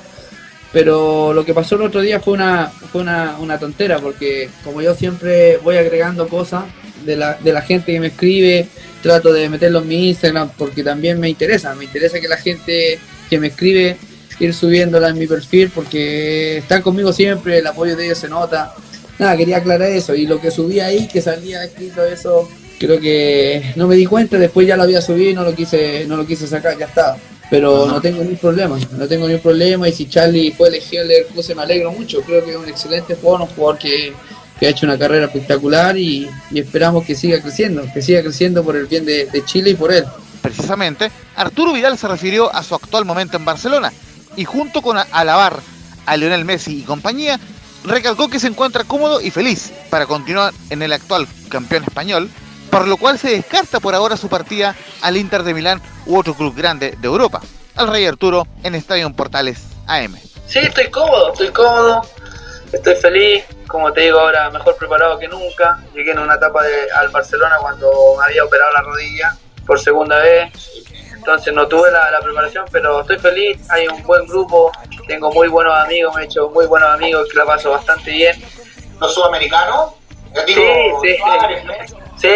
Pero 0.72 1.35
lo 1.35 1.44
que 1.44 1.53
pasó 1.53 1.75
el 1.75 1.83
otro 1.83 2.01
día 2.01 2.18
fue 2.18 2.33
una, 2.35 2.68
fue 2.68 3.03
una, 3.03 3.37
una 3.38 3.59
tontera, 3.59 3.98
porque 3.98 4.48
como 4.64 4.81
yo 4.81 4.94
siempre 4.94 5.59
voy 5.59 5.77
agregando 5.77 6.29
cosas 6.29 6.64
de 7.05 7.16
la, 7.16 7.35
de 7.35 7.53
la 7.53 7.61
gente 7.61 7.92
que 7.92 8.01
me 8.01 8.07
escribe, 8.07 8.66
trato 9.03 9.33
de 9.33 9.48
meterlo 9.48 9.81
en 9.81 9.88
mi 9.88 10.09
Instagram 10.09 10.51
porque 10.57 10.83
también 10.83 11.20
me 11.20 11.29
interesa, 11.29 11.75
me 11.75 11.85
interesa 11.85 12.20
que 12.20 12.29
la 12.29 12.37
gente 12.37 12.98
que 13.29 13.38
me 13.38 13.48
escribe 13.48 13.96
ir 14.42 14.55
subiéndola 14.55 15.09
en 15.09 15.18
mi 15.18 15.26
perfil 15.26 15.70
porque 15.72 16.59
están 16.59 16.83
conmigo 16.83 17.12
siempre, 17.12 17.59
el 17.59 17.66
apoyo 17.66 17.96
de 17.96 18.07
ellos 18.07 18.18
se 18.18 18.28
nota. 18.28 18.74
Nada, 19.18 19.37
quería 19.37 19.59
aclarar 19.59 19.88
eso 19.90 20.14
y 20.14 20.26
lo 20.26 20.40
que 20.40 20.50
subí 20.50 20.81
ahí, 20.81 21.07
que 21.07 21.22
salía 21.22 21.64
escrito 21.64 22.05
eso, 22.05 22.48
creo 22.78 22.98
que 22.98 23.72
no 23.76 23.87
me 23.87 23.94
di 23.94 24.05
cuenta, 24.05 24.38
después 24.38 24.66
ya 24.66 24.76
lo 24.76 24.83
había 24.83 25.00
subido 25.00 25.31
y 25.31 25.35
no 25.35 25.44
lo 25.44 25.55
quise, 25.55 26.07
no 26.07 26.16
lo 26.16 26.26
quise 26.26 26.46
sacar, 26.46 26.76
ya 26.76 26.87
estaba. 26.87 27.16
Pero 27.50 27.87
no 27.87 28.00
tengo 28.00 28.20
ningún 28.20 28.38
problema, 28.38 28.78
no 28.96 29.07
tengo 29.07 29.28
ningún 29.28 29.42
problema 29.42 29.88
y 29.88 29.92
si 29.92 30.09
Charlie 30.09 30.52
fue 30.52 30.68
elegido 30.68 31.02
el 31.02 31.09
Leverkusen 31.09 31.57
me 31.57 31.62
alegro 31.62 31.92
mucho, 31.92 32.22
creo 32.22 32.44
que 32.44 32.50
es 32.50 32.57
un 32.57 32.68
excelente 32.68 33.14
jugador, 33.14 33.42
un 33.42 33.55
jugador 33.55 33.78
que, 33.78 34.12
que 34.59 34.66
ha 34.66 34.70
hecho 34.70 34.87
una 34.87 34.98
carrera 34.98 35.26
espectacular 35.26 35.96
y, 35.96 36.28
y, 36.50 36.59
esperamos 36.59 37.05
que 37.05 37.14
siga 37.14 37.40
creciendo, 37.40 37.85
que 37.92 38.00
siga 38.00 38.22
creciendo 38.22 38.64
por 38.64 38.74
el 38.74 38.87
bien 38.87 39.05
de, 39.05 39.26
de 39.26 39.44
Chile 39.44 39.70
y 39.70 39.74
por 39.74 39.92
él. 39.92 40.05
Precisamente, 40.40 41.12
Arturo 41.37 41.74
Vidal 41.74 41.98
se 41.98 42.09
refirió 42.09 42.52
a 42.52 42.62
su 42.64 42.74
actual 42.74 43.05
momento 43.05 43.37
en 43.37 43.44
Barcelona 43.44 43.92
y 44.37 44.45
junto 44.45 44.83
con 44.83 44.99
alabar 44.99 45.61
a 46.07 46.16
Lionel 46.16 46.45
Messi 46.45 46.81
y 46.81 46.83
compañía, 46.83 47.38
recalcó 47.85 48.29
que 48.29 48.40
se 48.40 48.49
encuentra 48.49 48.85
cómodo 48.85 49.21
y 49.21 49.31
feliz 49.31 49.73
para 49.90 50.07
continuar 50.07 50.53
en 50.71 50.83
el 50.83 50.92
actual 50.92 51.27
campeón 51.49 51.85
español, 51.85 52.31
por 52.71 52.88
lo 52.88 52.97
cual 52.97 53.18
se 53.18 53.31
descarta 53.31 53.81
por 53.81 53.95
ahora 53.95 54.16
su 54.16 54.29
partida 54.29 54.75
al 55.01 55.16
Inter 55.16 55.42
de 55.42 55.55
Milán 55.55 55.83
u 56.07 56.18
otro 56.18 56.35
club 56.35 56.55
grande 56.55 56.97
de 56.99 57.07
Europa. 57.07 57.40
Al 57.75 57.88
Rey 57.88 58.07
Arturo 58.07 58.47
en 58.62 58.75
Estadio 58.75 59.11
Portales 59.14 59.62
AM. 59.87 60.16
Sí, 60.47 60.59
estoy 60.59 60.90
cómodo, 60.90 61.33
estoy 61.33 61.49
cómodo, 61.49 62.03
estoy 62.73 62.97
feliz, 62.97 63.45
como 63.66 63.92
te 63.92 64.03
digo 64.03 64.18
ahora, 64.18 64.51
mejor 64.51 64.77
preparado 64.77 65.18
que 65.18 65.29
nunca. 65.29 65.81
Llegué 65.95 66.12
en 66.12 66.18
una 66.18 66.35
etapa 66.35 66.61
al 66.99 67.09
Barcelona 67.09 67.57
cuando 67.61 67.90
me 68.18 68.25
había 68.25 68.45
operado 68.45 68.71
la 68.73 68.83
rodilla 68.83 69.37
por 69.66 69.81
segunda 69.81 70.18
vez. 70.18 70.53
Entonces 71.22 71.54
no 71.54 71.68
tuve 71.68 71.88
la, 71.92 72.18
preparación, 72.20 72.64
pero 72.72 73.02
estoy 73.02 73.16
feliz. 73.16 73.56
Hay 73.70 73.87
un 73.87 74.02
buen 74.02 74.26
grupo, 74.26 74.72
tengo 75.06 75.30
muy 75.30 75.46
buenos 75.46 75.72
amigos, 75.78 76.12
me 76.16 76.22
he 76.22 76.24
hecho 76.24 76.50
muy 76.50 76.66
buenos 76.66 76.90
amigos 76.90 77.28
que 77.30 77.38
la 77.38 77.44
paso 77.44 77.70
bastante 77.70 78.11
bien. 78.11 78.42
¿Los 79.00 79.14
sudamericanos? 79.14 79.92
sí, 80.46 80.54
sí. 81.00 81.16
Sí, 82.16 82.28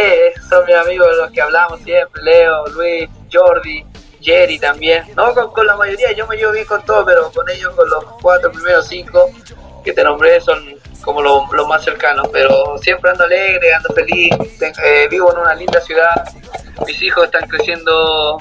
son 0.49 0.65
mis 0.67 0.77
amigos 0.77 1.09
los 1.17 1.33
que 1.33 1.43
hablamos 1.43 1.81
siempre, 1.81 2.23
Leo, 2.23 2.67
Luis, 2.69 3.11
Jordi, 3.33 3.85
Jerry 4.21 4.61
también. 4.61 5.05
No, 5.17 5.35
con, 5.35 5.67
la 5.67 5.77
mayoría, 5.77 6.13
yo 6.13 6.29
me 6.29 6.37
llevo 6.37 6.53
bien 6.53 6.67
con 6.67 6.85
todos, 6.85 7.05
pero 7.05 7.33
con 7.33 7.51
ellos, 7.51 7.75
con 7.75 7.91
los 7.91 8.05
cuatro 8.23 8.53
primeros 8.53 8.87
cinco 8.87 9.31
que 9.83 9.93
te 9.93 10.05
nombré, 10.05 10.41
son 10.41 10.76
como 11.03 11.23
los 11.23 11.69
más 11.69 11.85
cercanos. 11.85 12.29
Pero 12.33 12.79
siempre 12.79 13.11
ando 13.11 13.25
alegre, 13.25 13.75
ando 13.75 13.95
feliz, 13.95 14.33
eh, 14.61 15.09
vivo 15.11 15.33
en 15.33 15.39
una 15.39 15.55
linda 15.55 15.81
ciudad, 15.81 16.15
mis 16.87 17.03
hijos 17.03 17.25
están 17.25 17.49
creciendo 17.49 18.39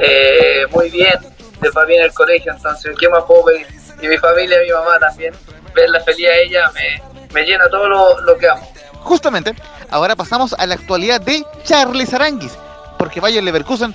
eh, 0.00 0.66
muy 0.70 0.90
bien, 0.90 1.18
les 1.62 1.76
va 1.76 1.84
bien 1.84 2.02
el 2.02 2.12
colegio, 2.12 2.52
entonces, 2.52 2.94
¿qué 2.98 3.08
más 3.08 3.24
puedo 3.24 3.46
pedir? 3.46 3.66
Y 4.00 4.08
mi 4.08 4.18
familia, 4.18 4.58
mi 4.64 4.70
mamá 4.70 4.98
también, 4.98 5.34
verla 5.74 6.00
feliz 6.00 6.26
a 6.26 6.36
ella 6.36 6.70
me, 6.74 7.02
me 7.32 7.44
llena 7.44 7.68
todo 7.68 7.88
lo, 7.88 8.20
lo 8.20 8.36
que 8.36 8.48
amo. 8.48 8.68
Justamente, 9.00 9.54
ahora 9.90 10.16
pasamos 10.16 10.54
a 10.54 10.66
la 10.66 10.74
actualidad 10.74 11.20
de 11.20 11.44
Charles 11.64 12.12
Aranguis, 12.12 12.52
porque 12.98 13.20
Bayer 13.20 13.42
Leverkusen 13.42 13.94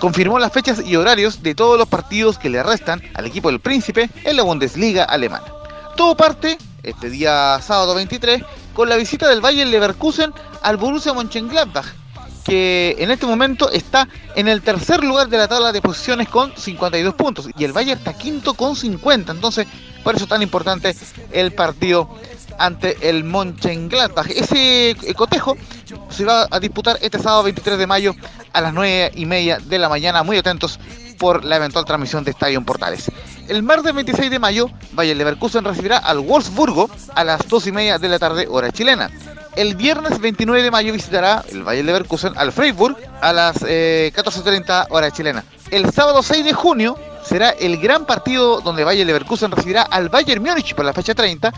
confirmó 0.00 0.38
las 0.38 0.52
fechas 0.52 0.80
y 0.84 0.96
horarios 0.96 1.42
de 1.42 1.54
todos 1.54 1.78
los 1.78 1.88
partidos 1.88 2.38
que 2.38 2.50
le 2.50 2.62
restan 2.62 3.02
al 3.14 3.26
equipo 3.26 3.50
del 3.50 3.60
Príncipe 3.60 4.10
en 4.24 4.36
la 4.36 4.42
Bundesliga 4.42 5.04
alemana. 5.04 5.44
Todo 5.96 6.16
parte 6.16 6.58
este 6.82 7.10
día 7.10 7.60
sábado 7.62 7.94
23 7.94 8.42
con 8.74 8.88
la 8.88 8.96
visita 8.96 9.28
del 9.28 9.40
Bayer 9.40 9.66
Leverkusen 9.66 10.32
al 10.62 10.76
Borussia 10.76 11.12
Mönchengladbach, 11.12 11.86
que 12.44 12.96
en 12.98 13.10
este 13.10 13.26
momento 13.26 13.70
está 13.70 14.08
en 14.34 14.48
el 14.48 14.62
tercer 14.62 15.04
lugar 15.04 15.28
de 15.28 15.38
la 15.38 15.48
tabla 15.48 15.72
de 15.72 15.80
posiciones 15.80 16.28
con 16.28 16.56
52 16.56 17.14
puntos 17.14 17.48
y 17.56 17.64
el 17.64 17.72
Bayern 17.72 17.98
está 17.98 18.14
quinto 18.14 18.54
con 18.54 18.74
50. 18.74 19.32
Entonces, 19.32 19.66
por 20.02 20.14
eso 20.14 20.24
es 20.24 20.30
tan 20.30 20.42
importante 20.42 20.94
el 21.30 21.52
partido 21.52 22.08
ante 22.58 23.08
el 23.08 23.24
Mönchengladbach. 23.24 24.28
Ese 24.30 24.90
eh, 24.90 25.14
cotejo 25.14 25.56
se 26.10 26.24
va 26.24 26.48
a 26.50 26.60
disputar 26.60 26.98
este 27.00 27.18
sábado 27.18 27.44
23 27.44 27.78
de 27.78 27.86
mayo 27.86 28.14
a 28.52 28.60
las 28.60 28.74
9 28.74 29.12
y 29.14 29.26
media 29.26 29.58
de 29.58 29.78
la 29.78 29.88
mañana. 29.88 30.22
Muy 30.22 30.36
atentos 30.36 30.78
por 31.18 31.44
la 31.44 31.56
eventual 31.56 31.84
transmisión 31.84 32.24
de 32.24 32.30
Estadio 32.32 32.62
Portales. 32.64 33.10
El 33.48 33.62
martes 33.62 33.92
26 33.94 34.30
de 34.30 34.38
mayo, 34.38 34.70
Bayer 34.92 35.16
Leverkusen 35.16 35.64
recibirá 35.64 35.98
al 35.98 36.20
Wolfsburgo 36.20 36.88
a 37.14 37.24
las 37.24 37.46
2 37.48 37.66
y 37.66 37.72
media 37.72 37.98
de 37.98 38.08
la 38.08 38.18
tarde, 38.18 38.46
hora 38.48 38.70
chilena. 38.70 39.10
El 39.56 39.76
viernes 39.76 40.18
29 40.18 40.62
de 40.62 40.70
mayo 40.70 40.92
visitará 40.92 41.44
el 41.50 41.62
Bayer 41.62 41.84
Leverkusen 41.84 42.32
al 42.36 42.52
Freiburg 42.52 42.96
a 43.20 43.32
las 43.32 43.56
14.30 43.56 44.84
eh, 44.84 44.86
hora 44.90 45.10
chilena. 45.10 45.44
El 45.70 45.92
sábado 45.92 46.22
6 46.22 46.44
de 46.44 46.52
junio 46.52 46.98
será 47.24 47.50
el 47.50 47.78
gran 47.78 48.06
partido 48.06 48.60
donde 48.60 48.84
Bayer 48.84 49.06
Leverkusen 49.06 49.50
recibirá 49.50 49.82
al 49.82 50.08
Bayern 50.08 50.42
Múnich 50.42 50.74
por 50.74 50.84
la 50.84 50.92
fecha 50.92 51.14
30 51.14 51.52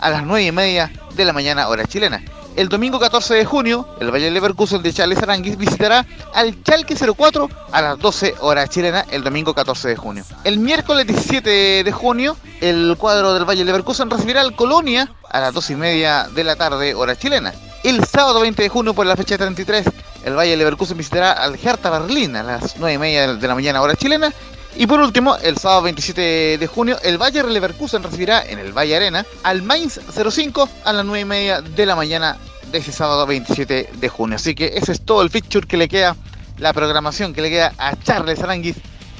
a 0.00 0.10
las 0.10 0.24
9 0.24 0.46
y 0.46 0.52
media 0.52 0.90
de 1.14 1.24
la 1.24 1.32
mañana 1.32 1.68
hora 1.68 1.84
chilena. 1.86 2.22
El 2.56 2.68
domingo 2.68 3.00
14 3.00 3.34
de 3.34 3.44
junio, 3.44 3.84
el 3.98 4.12
Valle 4.12 4.30
Leverkusen 4.30 4.80
de 4.80 4.92
Charles 4.92 5.20
Aranguis 5.20 5.56
visitará 5.56 6.06
al 6.34 6.62
Chalque 6.62 6.94
04 6.94 7.50
a 7.72 7.82
las 7.82 7.98
12 7.98 8.36
horas 8.40 8.70
chilena 8.70 9.04
el 9.10 9.24
domingo 9.24 9.54
14 9.54 9.88
de 9.88 9.96
junio. 9.96 10.24
El 10.44 10.58
miércoles 10.58 11.04
17 11.04 11.82
de 11.82 11.92
junio, 11.92 12.36
el 12.60 12.94
cuadro 12.96 13.34
del 13.34 13.44
Valle 13.44 13.64
Leverkusen 13.64 14.08
recibirá 14.08 14.40
al 14.40 14.54
Colonia 14.54 15.10
a 15.30 15.40
las 15.40 15.52
2 15.52 15.70
y 15.70 15.74
media 15.74 16.28
de 16.32 16.44
la 16.44 16.54
tarde 16.54 16.94
hora 16.94 17.16
chilena. 17.16 17.52
El 17.82 18.04
sábado 18.04 18.40
20 18.40 18.62
de 18.62 18.68
junio, 18.68 18.94
por 18.94 19.04
la 19.04 19.16
fecha 19.16 19.36
33, 19.36 19.86
el 20.24 20.36
Valle 20.36 20.56
Leverkusen 20.56 20.96
visitará 20.96 21.32
al 21.32 21.58
Hertha 21.60 21.90
Berlín 21.90 22.36
a 22.36 22.44
las 22.44 22.76
9 22.78 22.94
y 22.94 22.98
media 22.98 23.34
de 23.34 23.48
la 23.48 23.54
mañana 23.56 23.82
hora 23.82 23.96
chilena 23.96 24.32
y 24.76 24.86
por 24.86 25.00
último, 25.00 25.36
el 25.36 25.56
sábado 25.56 25.82
27 25.82 26.58
de 26.58 26.66
junio, 26.66 26.98
el 27.02 27.16
Bayer 27.16 27.44
Leverkusen 27.44 28.02
recibirá 28.02 28.44
en 28.44 28.58
el 28.58 28.72
Valle 28.72 28.96
Arena 28.96 29.24
al 29.42 29.62
Mainz 29.62 30.00
05 30.12 30.68
a 30.84 30.92
las 30.92 31.04
9 31.04 31.20
y 31.20 31.24
media 31.24 31.60
de 31.60 31.86
la 31.86 31.94
mañana 31.94 32.38
de 32.72 32.78
ese 32.78 32.90
sábado 32.90 33.24
27 33.26 33.90
de 33.94 34.08
junio. 34.08 34.36
Así 34.36 34.54
que 34.54 34.72
ese 34.74 34.92
es 34.92 35.00
todo 35.00 35.22
el 35.22 35.30
feature 35.30 35.66
que 35.66 35.76
le 35.76 35.88
queda, 35.88 36.16
la 36.58 36.72
programación 36.72 37.32
que 37.32 37.42
le 37.42 37.50
queda 37.50 37.72
a 37.78 37.94
Charles 37.96 38.40
Aranguiz 38.40 38.76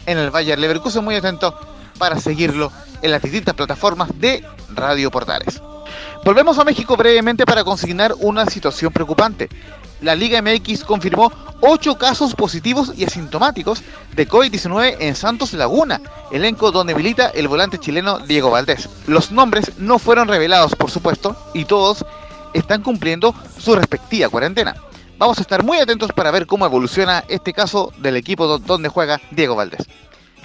en 0.07 0.19
el 0.19 0.31
Bayer 0.31 0.59
Leverkusen. 0.59 1.05
Muy 1.05 1.14
atento 1.14 1.57
para 1.99 2.19
seguirlo 2.19 2.73
en 3.03 3.12
las 3.12 3.23
distintas 3.23 3.55
plataformas 3.55 4.09
de 4.19 4.45
Radio 4.75 5.11
Portales. 5.11 5.61
Volvemos 6.25 6.59
a 6.59 6.64
México 6.64 6.97
brevemente 6.97 7.47
para 7.47 7.62
consignar 7.62 8.14
una 8.19 8.47
situación 8.47 8.93
preocupante 8.93 9.49
la 10.05 10.14
Liga 10.14 10.40
MX 10.43 10.85
confirmó 10.85 11.33
8 11.61 11.97
casos 11.97 12.35
positivos 12.35 12.93
y 12.95 13.05
asintomáticos 13.05 13.83
de 14.14 14.29
COVID-19 14.29 14.97
en 15.01 15.17
Santos 15.17 15.55
Laguna, 15.55 16.01
elenco 16.31 16.71
donde 16.71 16.95
milita 16.95 17.29
el 17.29 17.49
volante 17.49 17.79
chileno 17.79 18.19
Diego 18.19 18.51
Valdés. 18.51 18.88
Los 19.07 19.33
nombres 19.33 19.79
no 19.79 19.99
fueron 19.99 20.29
revelados, 20.29 20.77
por 20.77 20.90
supuesto, 20.90 21.35
y 21.55 21.64
todos 21.64 22.05
están 22.53 22.83
cumpliendo 22.83 23.35
su 23.59 23.75
respectiva 23.75 24.29
cuarentena. 24.29 24.77
Vamos 25.17 25.38
a 25.38 25.40
estar 25.40 25.64
muy 25.64 25.79
atentos 25.79 26.12
para 26.12 26.31
ver 26.31 26.47
cómo 26.47 26.67
evoluciona 26.67 27.25
este 27.29 27.55
caso 27.55 27.93
del 27.99 28.17
equipo 28.17 28.59
donde 28.59 28.90
juega 28.90 29.21
Diego 29.31 29.57
Valdés. 29.57 29.87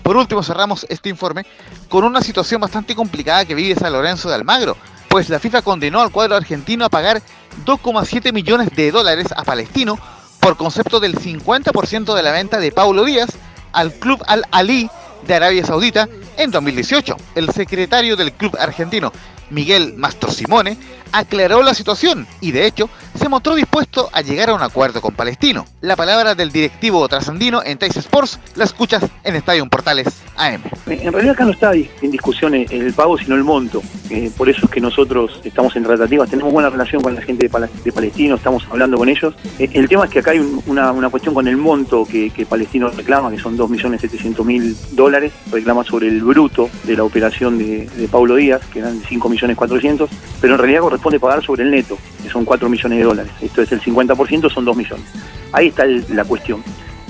Por 0.03 0.15
último, 0.15 0.41
cerramos 0.41 0.85
este 0.89 1.09
informe 1.09 1.45
con 1.89 2.05
una 2.05 2.21
situación 2.21 2.61
bastante 2.61 2.95
complicada 2.95 3.43
que 3.43 3.55
vive 3.55 3.75
San 3.75 3.91
Lorenzo 3.91 4.29
de 4.29 4.35
Almagro, 4.35 4.77
pues 5.09 5.27
la 5.29 5.39
FIFA 5.39 5.63
condenó 5.63 6.01
al 6.01 6.11
cuadro 6.11 6.35
argentino 6.35 6.85
a 6.85 6.89
pagar 6.89 7.21
2,7 7.65 8.31
millones 8.31 8.69
de 8.75 8.91
dólares 8.91 9.27
a 9.35 9.43
Palestino 9.43 9.97
por 10.39 10.55
concepto 10.55 10.99
del 10.99 11.15
50% 11.15 12.15
de 12.15 12.23
la 12.23 12.31
venta 12.31 12.59
de 12.59 12.71
Paulo 12.71 13.03
Díaz 13.03 13.31
al 13.73 13.93
club 13.93 14.23
Al 14.27 14.45
Ali 14.51 14.89
de 15.27 15.33
Arabia 15.33 15.65
Saudita 15.65 16.07
en 16.37 16.51
2018. 16.51 17.17
El 17.35 17.49
secretario 17.49 18.15
del 18.15 18.31
club 18.33 18.55
argentino, 18.59 19.11
Miguel 19.49 19.95
Mastro 19.97 20.31
Simone, 20.31 20.77
aclaró 21.11 21.63
la 21.63 21.73
situación 21.73 22.27
y 22.41 22.51
de 22.51 22.65
hecho 22.65 22.89
se 23.15 23.29
mostró 23.29 23.55
dispuesto 23.55 24.09
a 24.13 24.21
llegar 24.21 24.49
a 24.49 24.53
un 24.53 24.61
acuerdo 24.61 25.01
con 25.01 25.13
Palestino. 25.13 25.65
La 25.81 25.95
palabra 25.95 26.35
del 26.35 26.51
directivo 26.51 27.07
trasandino 27.07 27.61
en 27.63 27.77
Tais 27.77 27.97
Sports 27.97 28.39
la 28.55 28.63
escuchas 28.63 29.03
en 29.23 29.35
Estadio 29.35 29.67
Portales 29.67 30.07
AM. 30.37 30.61
En 30.87 31.11
realidad 31.11 31.33
acá 31.33 31.45
no 31.45 31.51
está 31.51 31.73
en 31.73 32.11
discusión 32.11 32.53
el 32.53 32.93
pago 32.93 33.17
sino 33.17 33.35
el 33.35 33.43
monto. 33.43 33.81
Eh, 34.09 34.31
por 34.35 34.49
eso 34.49 34.65
es 34.65 34.71
que 34.71 34.81
nosotros 34.81 35.39
estamos 35.43 35.75
en 35.75 35.83
tratativas, 35.83 36.29
tenemos 36.29 36.51
buena 36.51 36.69
relación 36.69 37.01
con 37.01 37.13
la 37.13 37.21
gente 37.21 37.47
de, 37.47 37.91
Palestino, 37.91 38.35
estamos 38.35 38.65
hablando 38.71 38.97
con 38.97 39.09
ellos. 39.09 39.35
Eh, 39.59 39.69
el 39.73 39.87
tema 39.87 40.05
es 40.05 40.11
que 40.11 40.19
acá 40.19 40.31
hay 40.31 40.39
una, 40.65 41.09
cuestión 41.09 41.35
con 41.35 41.47
el 41.47 41.57
monto 41.57 42.05
que, 42.05 42.31
Palestino 42.49 42.89
reclama, 42.89 43.29
que 43.29 43.37
son 43.37 43.57
2.700.000 43.57 44.75
dólares, 44.91 45.33
reclama 45.51 45.83
sobre 45.83 46.07
el 46.07 46.21
bruto 46.23 46.69
de 46.83 46.95
la 46.95 47.03
operación 47.03 47.57
de, 47.57 47.87
de 47.87 48.07
Paulo 48.07 48.35
Díaz, 48.35 48.61
que 48.71 48.79
eran 48.79 49.01
5.400.000, 49.01 50.07
pero 50.41 50.53
en 50.53 50.59
realidad 50.59 50.81
corresponde 50.99 51.19
pagar 51.19 51.43
sobre 51.43 51.63
el 51.63 51.71
neto, 51.71 51.97
que 52.21 52.29
son 52.29 52.45
4 52.45 52.69
millones 52.69 52.97
de 52.97 53.03
dólares. 53.03 53.31
Esto 53.41 53.61
es 53.61 53.71
el 53.71 53.81
50%, 53.81 54.51
son 54.51 54.65
2 54.65 54.77
millones. 54.77 55.05
Ahí 55.51 55.67
está 55.67 55.85
la 55.85 56.25
cuestión. 56.25 56.61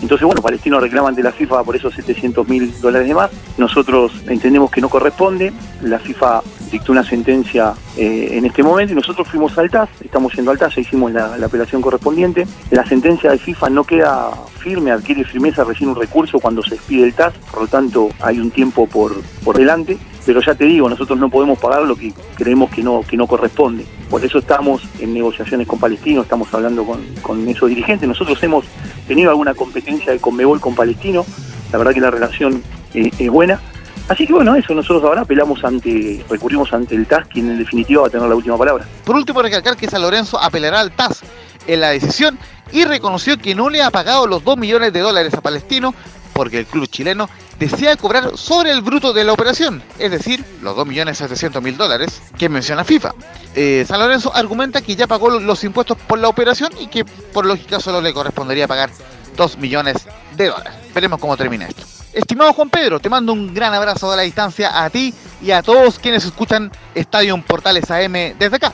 Entonces, 0.02 0.26
bueno, 0.26 0.42
Palestino 0.42 0.80
reclama 0.80 1.10
ante 1.10 1.22
la 1.22 1.34
FIFA 1.34 1.64
por 1.64 1.76
esos 1.76 1.94
700 1.94 2.48
mil 2.48 2.74
dólares 2.80 3.08
de 3.08 3.14
más. 3.14 3.32
Nosotros 3.58 4.14
entendemos 4.28 4.72
que 4.72 4.80
no 4.80 4.88
corresponde. 4.88 5.52
La 5.82 6.00
FIFA 6.00 6.42
dictó 6.72 6.94
una 6.94 7.04
sentencia 7.04 7.74
eh, 7.98 8.30
en 8.34 8.46
este 8.46 8.64
momento 8.64 8.94
y 8.94 8.96
nosotros 8.96 9.28
fuimos 9.28 9.58
al 9.58 9.70
TAS, 9.70 9.90
estamos 10.02 10.34
yendo 10.34 10.52
al 10.52 10.58
TAS, 10.58 10.76
ya 10.76 10.82
hicimos 10.82 11.12
la, 11.12 11.34
apelación 11.44 11.82
correspondiente. 11.82 12.48
La 12.72 12.86
sentencia 12.86 13.32
de 13.32 13.40
FIFA 13.40 13.72
no 13.72 13.84
queda 13.84 14.32
firme, 14.60 14.92
adquiere 14.92 15.26
firmeza 15.26 15.66
recién 15.66 15.90
un 15.90 15.96
recurso 15.96 16.40
cuando 16.40 16.64
se 16.64 16.76
expide 16.76 17.04
el 17.04 17.14
TAS, 17.14 17.34
por 17.52 17.64
lo 17.64 17.68
tanto 17.68 18.10
hay 18.22 18.40
un 18.40 18.52
tiempo 18.52 18.88
por, 18.88 19.20
por 19.44 19.58
delante 19.58 19.98
pero 20.26 20.42
ya 20.42 20.56
te 20.56 20.66
digo, 20.66 20.90
nosotros 20.90 21.18
no 21.18 21.30
podemos 21.30 21.58
pagar 21.60 21.84
lo 21.84 21.96
que 21.96 22.14
creemos 22.36 22.70
que 22.70 22.84
no, 22.84 23.02
que 23.02 23.18
no 23.18 23.28
corresponde. 23.28 23.86
Por 24.10 24.24
eso 24.24 24.40
estamos 24.40 24.82
en 25.00 25.14
negociaciones 25.14 25.68
con 25.68 25.80
Palestino, 25.80 26.22
estamos 26.22 26.54
hablando 26.54 26.86
con, 26.86 27.48
esos 27.48 27.70
dirigentes. 27.70 28.08
Nosotros 28.08 28.42
hemos 28.44 28.66
tenido 29.08 29.30
alguna 29.30 29.54
competencia 29.54 30.12
de 30.12 30.20
Conmebol 30.20 30.60
con 30.60 30.76
Palestino, 30.76 31.26
la 31.72 31.78
verdad 31.78 31.94
que 31.94 32.02
la 32.02 32.12
relación 32.12 32.64
eh, 32.94 33.12
es 33.18 33.30
buena. 33.30 33.60
Así 34.08 34.26
que 34.26 34.34
bueno, 34.34 34.56
eso, 34.56 34.74
nosotros 34.74 35.04
ahora 35.04 35.22
apelamos 35.22 35.64
ante, 35.64 36.26
recurrimos 36.28 36.74
ante 36.74 36.96
el 36.96 37.06
TAS, 37.06 37.28
quien 37.28 37.50
en 37.52 37.60
definitiva 37.60 38.02
va 38.02 38.08
a 38.08 38.10
tener 38.10 38.28
la 38.28 38.36
última 38.36 38.58
palabra. 38.58 38.86
Por 39.06 39.16
último, 39.16 39.42
recalcar 39.42 39.78
que 39.78 39.88
San 39.88 40.02
Lorenzo 40.02 40.40
apelará 40.40 40.80
al 40.80 40.92
TAS 40.92 41.22
en 41.68 41.80
la 41.80 41.90
decisión 41.90 42.40
y 42.72 42.86
reconoció 42.86 43.38
que 43.38 43.54
no 43.54 43.70
le 43.70 43.82
ha 43.82 43.92
pagado 43.92 44.26
los 44.28 44.44
2 44.44 44.58
millones 44.58 44.94
de 44.94 45.00
dólares 45.00 45.34
a 45.36 45.42
Palestino 45.42 45.94
porque 46.40 46.60
el 46.60 46.66
club 46.66 46.88
chileno 46.88 47.30
desea 47.60 47.98
cobrar 47.98 48.38
sobre 48.38 48.72
el 48.72 48.82
bruto 48.82 49.12
de 49.12 49.26
la 49.26 49.34
operación, 49.34 49.84
es 49.98 50.10
decir, 50.10 50.46
los 50.62 50.74
2.700.000 50.78 51.76
dólares 51.76 52.22
que 52.38 52.48
menciona 52.48 52.86
FIFA. 52.86 53.14
Eh, 53.56 53.84
San 53.86 54.00
Lorenzo 54.00 54.34
argumenta 54.34 54.82
que 54.82 54.96
ya 54.96 55.06
pagó 55.06 55.30
los 55.32 55.64
impuestos 55.66 55.98
por 55.98 56.18
la 56.18 56.30
operación 56.30 56.72
y 56.80 56.88
que 56.88 57.04
por 57.04 57.46
lógica 57.46 57.82
solo 57.82 58.00
le 58.00 58.14
correspondería 58.14 58.70
pagar 58.70 58.90
2 59.36 59.58
millones 59.58 59.98
de 60.38 60.48
dólares. 60.48 60.76
Veremos 60.96 61.20
cómo 61.20 61.36
termina 61.36 61.68
esto. 61.68 61.84
Estimado 62.14 62.54
Juan 62.54 62.70
Pedro, 62.70 63.02
te 63.02 63.10
mando 63.10 63.34
un 63.34 63.54
gran 63.54 63.74
abrazo 63.74 64.10
de 64.10 64.16
la 64.16 64.24
distancia 64.24 64.82
a 64.82 64.90
ti 64.90 65.14
y 65.42 65.52
a 65.52 65.62
todos 65.62 66.00
quienes 66.00 66.24
escuchan 66.24 66.72
Estadio 66.96 67.38
Portales 67.46 67.92
AM 67.92 68.14
desde 68.40 68.56
acá, 68.56 68.72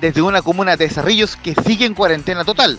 desde 0.00 0.22
una 0.22 0.40
comuna 0.40 0.78
de 0.78 0.88
Cerrillos 0.88 1.36
que 1.36 1.54
sigue 1.66 1.84
en 1.84 1.92
cuarentena 1.92 2.46
total 2.46 2.78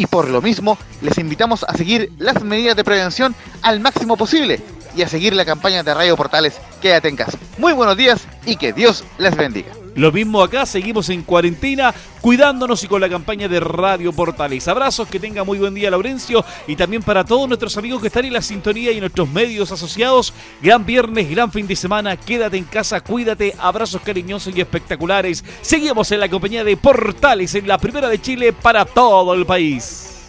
y 0.00 0.06
por 0.06 0.30
lo 0.30 0.40
mismo 0.40 0.78
les 1.02 1.18
invitamos 1.18 1.62
a 1.68 1.76
seguir 1.76 2.10
las 2.18 2.42
medidas 2.42 2.74
de 2.74 2.84
prevención 2.84 3.34
al 3.60 3.80
máximo 3.80 4.16
posible 4.16 4.58
y 4.96 5.02
a 5.02 5.08
seguir 5.08 5.34
la 5.34 5.44
campaña 5.44 5.82
de 5.82 5.92
Radio 5.92 6.16
Portales 6.16 6.58
Quédate 6.80 7.08
en 7.08 7.16
casa. 7.16 7.38
Muy 7.58 7.74
buenos 7.74 7.98
días 7.98 8.26
y 8.46 8.56
que 8.56 8.72
Dios 8.72 9.04
les 9.18 9.36
bendiga. 9.36 9.79
Lo 9.94 10.12
mismo 10.12 10.42
acá, 10.42 10.66
seguimos 10.66 11.08
en 11.08 11.22
cuarentena, 11.22 11.92
cuidándonos 12.20 12.82
y 12.84 12.88
con 12.88 13.00
la 13.00 13.08
campaña 13.08 13.48
de 13.48 13.58
Radio 13.58 14.12
Portales. 14.12 14.68
Abrazos, 14.68 15.08
que 15.08 15.18
tenga 15.18 15.42
muy 15.42 15.58
buen 15.58 15.74
día 15.74 15.90
Laurencio 15.90 16.44
y 16.66 16.76
también 16.76 17.02
para 17.02 17.24
todos 17.24 17.48
nuestros 17.48 17.76
amigos 17.76 18.00
que 18.00 18.06
están 18.06 18.24
en 18.24 18.32
la 18.32 18.42
sintonía 18.42 18.92
y 18.92 19.00
nuestros 19.00 19.28
medios 19.28 19.72
asociados. 19.72 20.32
Gran 20.62 20.86
viernes, 20.86 21.28
gran 21.28 21.50
fin 21.50 21.66
de 21.66 21.74
semana, 21.74 22.16
quédate 22.16 22.56
en 22.56 22.64
casa, 22.64 23.00
cuídate, 23.00 23.54
abrazos 23.58 24.00
cariñosos 24.02 24.56
y 24.56 24.60
espectaculares. 24.60 25.44
Seguimos 25.60 26.10
en 26.12 26.20
la 26.20 26.28
compañía 26.28 26.62
de 26.62 26.76
Portales, 26.76 27.54
en 27.54 27.66
la 27.66 27.78
primera 27.78 28.08
de 28.08 28.20
Chile 28.20 28.52
para 28.52 28.84
todo 28.84 29.34
el 29.34 29.44
país. 29.44 30.28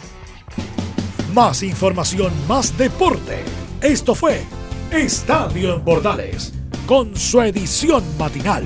Más 1.34 1.62
información, 1.64 2.34
más 2.48 2.78
deporte. 2.78 3.44
Esto 3.82 4.16
fue 4.16 4.44
Estadio 4.92 5.76
en 5.76 5.84
Portales, 5.84 6.52
con 6.88 7.16
su 7.16 7.42
edición 7.42 8.04
matinal 8.18 8.66